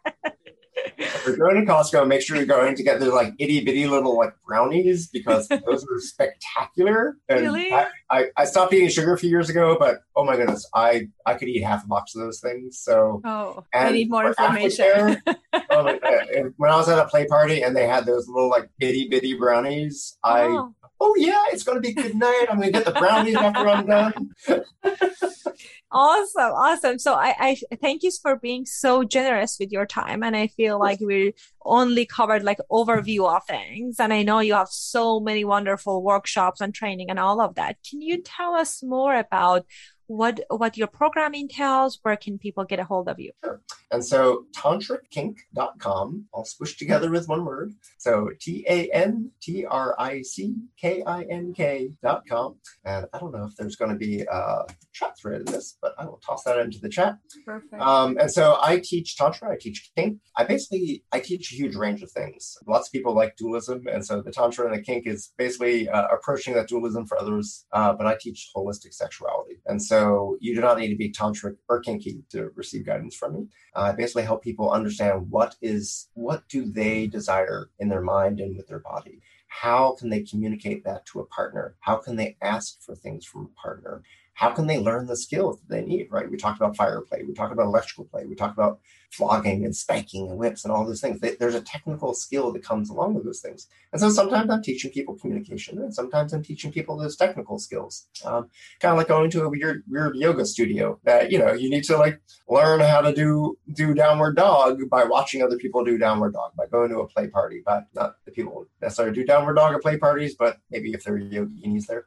[0.97, 3.87] if you're going to Costco, make sure you're going to get the like itty bitty
[3.87, 7.17] little like brownies because those are spectacular.
[7.29, 7.73] And really?
[7.73, 11.09] I, I, I, stopped eating sugar a few years ago, but oh my goodness, I
[11.25, 12.79] I could eat half a box of those things.
[12.79, 15.21] So oh, I need more information.
[15.27, 18.27] oh um, uh, my, when I was at a play party and they had those
[18.27, 22.45] little like itty bitty brownies, I oh, oh yeah, it's going to be good night.
[22.49, 24.29] I'm going to get the brownies after I'm done.
[25.95, 26.99] awesome awesome.
[26.99, 30.77] So I, I thank you for being so generous with your time and i feel
[30.77, 31.33] like we
[31.63, 36.59] only covered like overview of things and i know you have so many wonderful workshops
[36.61, 37.77] and training and all of that.
[37.89, 39.65] Can you tell us more about
[40.07, 43.31] what what your program entails, where can people get a hold of you?
[43.43, 43.61] Sure.
[43.91, 47.73] And so tantrickink.com, all squished together with one word.
[47.97, 52.55] So T A N T R I C K I N K.com.
[52.83, 55.93] And I don't know if there's going to be a chat thread in this, but
[55.97, 57.17] I will toss that into the chat.
[57.45, 57.81] Perfect.
[57.81, 60.19] Um, and so I teach Tantra, I teach kink.
[60.37, 62.57] I basically, I teach a huge range of things.
[62.67, 63.83] Lots of people like dualism.
[63.91, 67.65] And so the Tantra and the kink is basically uh, approaching that dualism for others.
[67.71, 69.61] Uh, but I teach holistic sexuality.
[69.65, 69.94] And so
[70.39, 73.47] you do not need to be tantric or kinky to receive guidance from me.
[73.75, 78.55] I basically help people understand what is what do they desire in their mind and
[78.55, 79.21] with their body.
[79.47, 81.75] How can they communicate that to a partner?
[81.79, 84.03] How can they ask for things from a partner?
[84.35, 86.07] How can they learn the skills that they need?
[86.11, 86.29] Right?
[86.29, 87.23] We talked about fire play.
[87.23, 88.25] We talked about electrical play.
[88.25, 88.79] We talked about
[89.15, 91.19] flogging and spanking and whips and all those things.
[91.21, 93.67] There's a technical skill that comes along with those things.
[93.93, 98.07] And so sometimes I'm teaching people communication, and sometimes I'm teaching people those technical skills.
[98.25, 98.49] Um,
[98.81, 101.85] kind of like going to a weird, weird yoga studio that you know you need
[101.85, 102.19] to like
[102.49, 106.65] learn how to do do downward dog by watching other people do downward dog, by
[106.67, 109.97] going to a play party, but not the people necessarily do downward dog at play
[109.97, 112.05] parties, but maybe if there are yoginis there.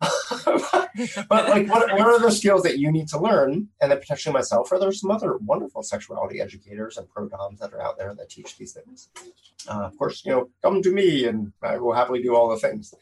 [1.28, 4.32] but like what, what are the skills that you need to learn and then potentially
[4.32, 8.14] myself or there's some other wonderful sexuality educators and pro doms that are out there
[8.14, 9.08] that teach these things.
[9.68, 12.56] Uh, of course, you know, come to me and I will happily do all the
[12.56, 12.94] things.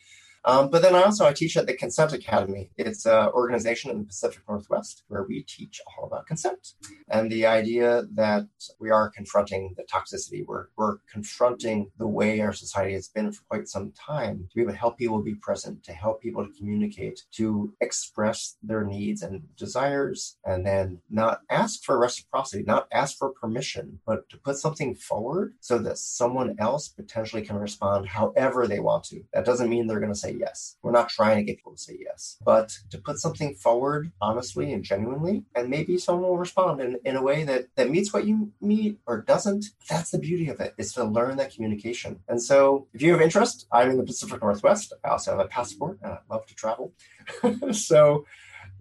[0.49, 2.70] Um, but then I also I teach at the Consent Academy.
[2.78, 6.72] It's an organization in the Pacific Northwest where we teach all about consent
[7.11, 8.46] and the idea that
[8.80, 10.46] we are confronting the toxicity.
[10.46, 14.62] We're, we're confronting the way our society has been for quite some time to be
[14.62, 19.20] able to help people be present, to help people to communicate, to express their needs
[19.20, 24.57] and desires, and then not ask for reciprocity, not ask for permission, but to put
[24.57, 29.22] something forward so that someone else potentially can respond however they want to.
[29.34, 30.76] That doesn't mean they're going to say yes.
[30.82, 34.72] We're not trying to get people to say yes, but to put something forward honestly
[34.72, 38.26] and genuinely, and maybe someone will respond in, in a way that, that meets what
[38.26, 39.66] you need or doesn't.
[39.89, 42.20] That's the beauty of it, is to learn that communication.
[42.28, 44.93] And so if you have interest, I'm in the Pacific Northwest.
[45.05, 46.93] I also have a passport and I love to travel.
[47.72, 48.24] so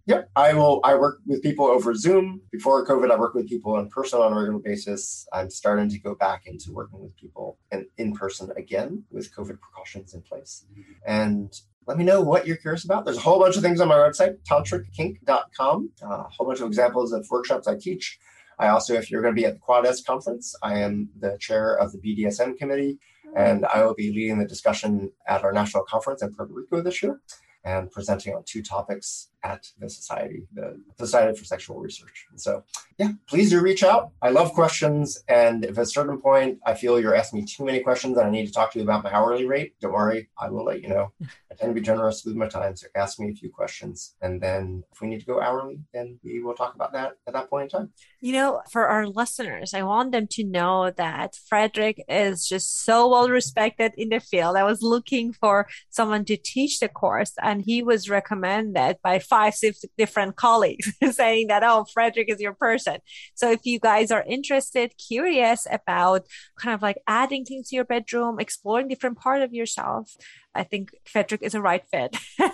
[0.07, 0.79] yeah, I will.
[0.85, 2.41] I work with people over Zoom.
[2.49, 5.27] Before COVID, I worked with people in person on a regular basis.
[5.33, 9.59] I'm starting to go back into working with people in, in person again with COVID
[9.59, 10.65] precautions in place.
[11.05, 11.53] And
[11.87, 13.03] let me know what you're curious about.
[13.03, 16.67] There's a whole bunch of things on my website, tantrickink.com, uh, a whole bunch of
[16.67, 18.17] examples of workshops I teach.
[18.59, 21.37] I also, if you're going to be at the Quad S conference, I am the
[21.37, 22.97] chair of the BDSM committee,
[23.35, 27.03] and I will be leading the discussion at our national conference in Puerto Rico this
[27.03, 27.19] year
[27.67, 32.25] and presenting on two topics at the Society, the Society for Sexual Research.
[32.31, 32.63] And so,
[32.97, 34.11] yeah, please do reach out.
[34.21, 35.23] I love questions.
[35.27, 38.27] And if at a certain point I feel you're asking me too many questions and
[38.27, 40.81] I need to talk to you about my hourly rate, don't worry, I will let
[40.81, 41.11] you know.
[41.51, 42.75] I tend to be generous with my time.
[42.75, 44.15] So ask me a few questions.
[44.21, 47.33] And then if we need to go hourly, then we will talk about that at
[47.33, 47.93] that point in time.
[48.19, 53.07] You know, for our listeners, I want them to know that Frederick is just so
[53.07, 54.55] well respected in the field.
[54.55, 59.53] I was looking for someone to teach the course, and he was recommended by five,
[59.53, 62.97] six different colleagues saying that, oh, Frederick is your person.
[63.35, 66.25] So if you guys are interested, curious about
[66.59, 70.15] kind of like adding things to your bedroom, exploring different part of yourself,
[70.57, 72.17] I think Frederick is a right fit.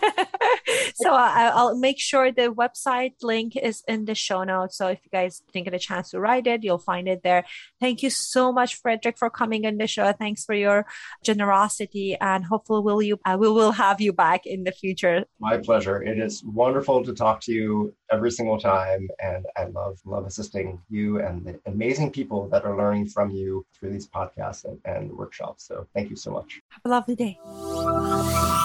[0.96, 4.78] so I, will make sure the website link is in the show notes.
[4.78, 7.46] So if you guys didn't get a chance to write it, you'll find it there.
[7.80, 10.12] Thank you so much, Frederick, for coming on the show.
[10.12, 10.86] Thanks for your
[11.24, 15.26] generosity, and hopefully we'll you uh, we will have you back in the future.
[15.40, 16.02] My pleasure.
[16.02, 20.80] It is wonderful to talk to you every single time, and I love love assisting
[20.90, 25.12] you and the amazing people that are learning from you through these podcasts and, and
[25.12, 25.68] workshops.
[25.68, 26.62] So thank you so much.
[26.70, 28.60] Have a lovely day.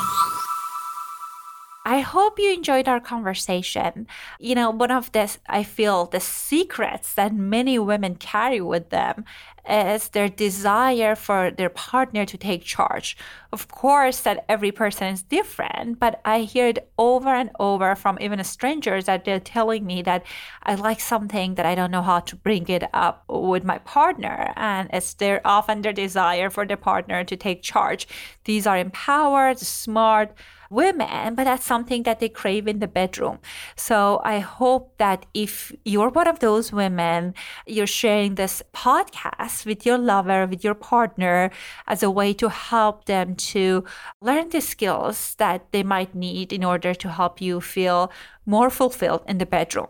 [1.89, 4.07] I hope you enjoyed our conversation.
[4.39, 9.25] You know, one of this, I feel the secrets that many women carry with them
[9.67, 13.17] is their desire for their partner to take charge.
[13.53, 18.19] Of course, that every person is different, but I hear it over and over from
[18.21, 20.27] even strangers that they're telling me that
[20.65, 24.53] I like something that I don't know how to bring it up with my partner.
[24.57, 28.07] And it's their often their desire for their partner to take charge.
[28.45, 30.35] These are empowered, smart,
[30.71, 33.39] women, but that's something that they crave in the bedroom.
[33.77, 37.35] So I hope that if you're one of those women,
[37.67, 41.51] you're sharing this podcast with your lover, with your partner
[41.87, 43.85] as a way to help them to
[44.21, 48.11] learn the skills that they might need in order to help you feel
[48.47, 49.89] more fulfilled in the bedroom.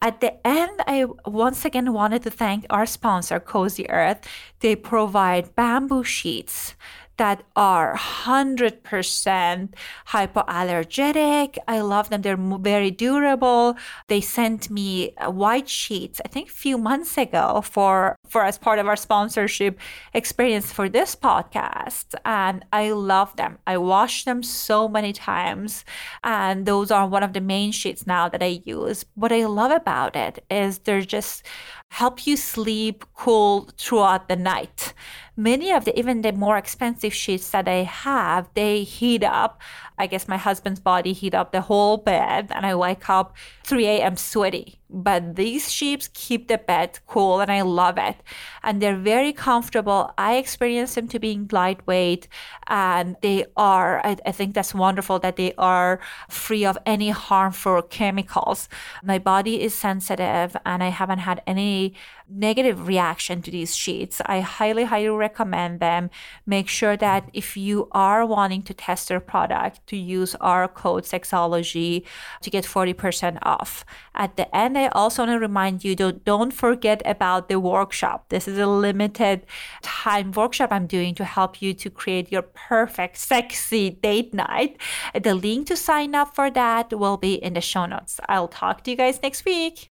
[0.00, 4.20] At the end, I once again wanted to thank our sponsor, Cozy Earth.
[4.60, 6.74] They provide bamboo sheets
[7.16, 9.68] that are 100%
[10.08, 11.58] hypoallergenic.
[11.66, 12.22] I love them.
[12.22, 13.76] They're very durable.
[14.08, 18.78] They sent me white sheets, I think a few months ago for, for as part
[18.78, 19.78] of our sponsorship
[20.12, 22.14] experience for this podcast.
[22.24, 23.58] And I love them.
[23.66, 25.84] I wash them so many times.
[26.22, 29.04] And those are one of the main sheets now that I use.
[29.14, 31.44] What I love about it is they're just
[31.90, 34.92] help you sleep cool throughout the night
[35.36, 39.60] many of the even the more expensive sheets that I have, they heat up.
[39.98, 43.86] I guess my husband's body heat up the whole bed and I wake up 3
[43.86, 44.16] a.m.
[44.16, 48.16] sweaty but these sheets keep the bed cool and I love it.
[48.62, 50.12] And they're very comfortable.
[50.16, 52.28] I experience them to being lightweight
[52.68, 57.82] and they are, I, I, think that's wonderful that they are free of any harmful
[57.82, 58.68] chemicals.
[59.02, 61.94] My body is sensitive and I haven't had any
[62.28, 64.20] negative reaction to these sheets.
[64.26, 66.10] I highly, highly recommend them.
[66.44, 71.04] Make sure that if you are wanting to test their product, to use our code
[71.04, 72.04] Sexology
[72.42, 73.84] to get 40% off.
[74.14, 78.28] At the end, I also want to remind you to don't forget about the workshop.
[78.28, 79.46] This is a limited
[79.82, 84.80] time workshop I'm doing to help you to create your perfect sexy date night.
[85.14, 88.20] The link to sign up for that will be in the show notes.
[88.28, 89.90] I'll talk to you guys next week.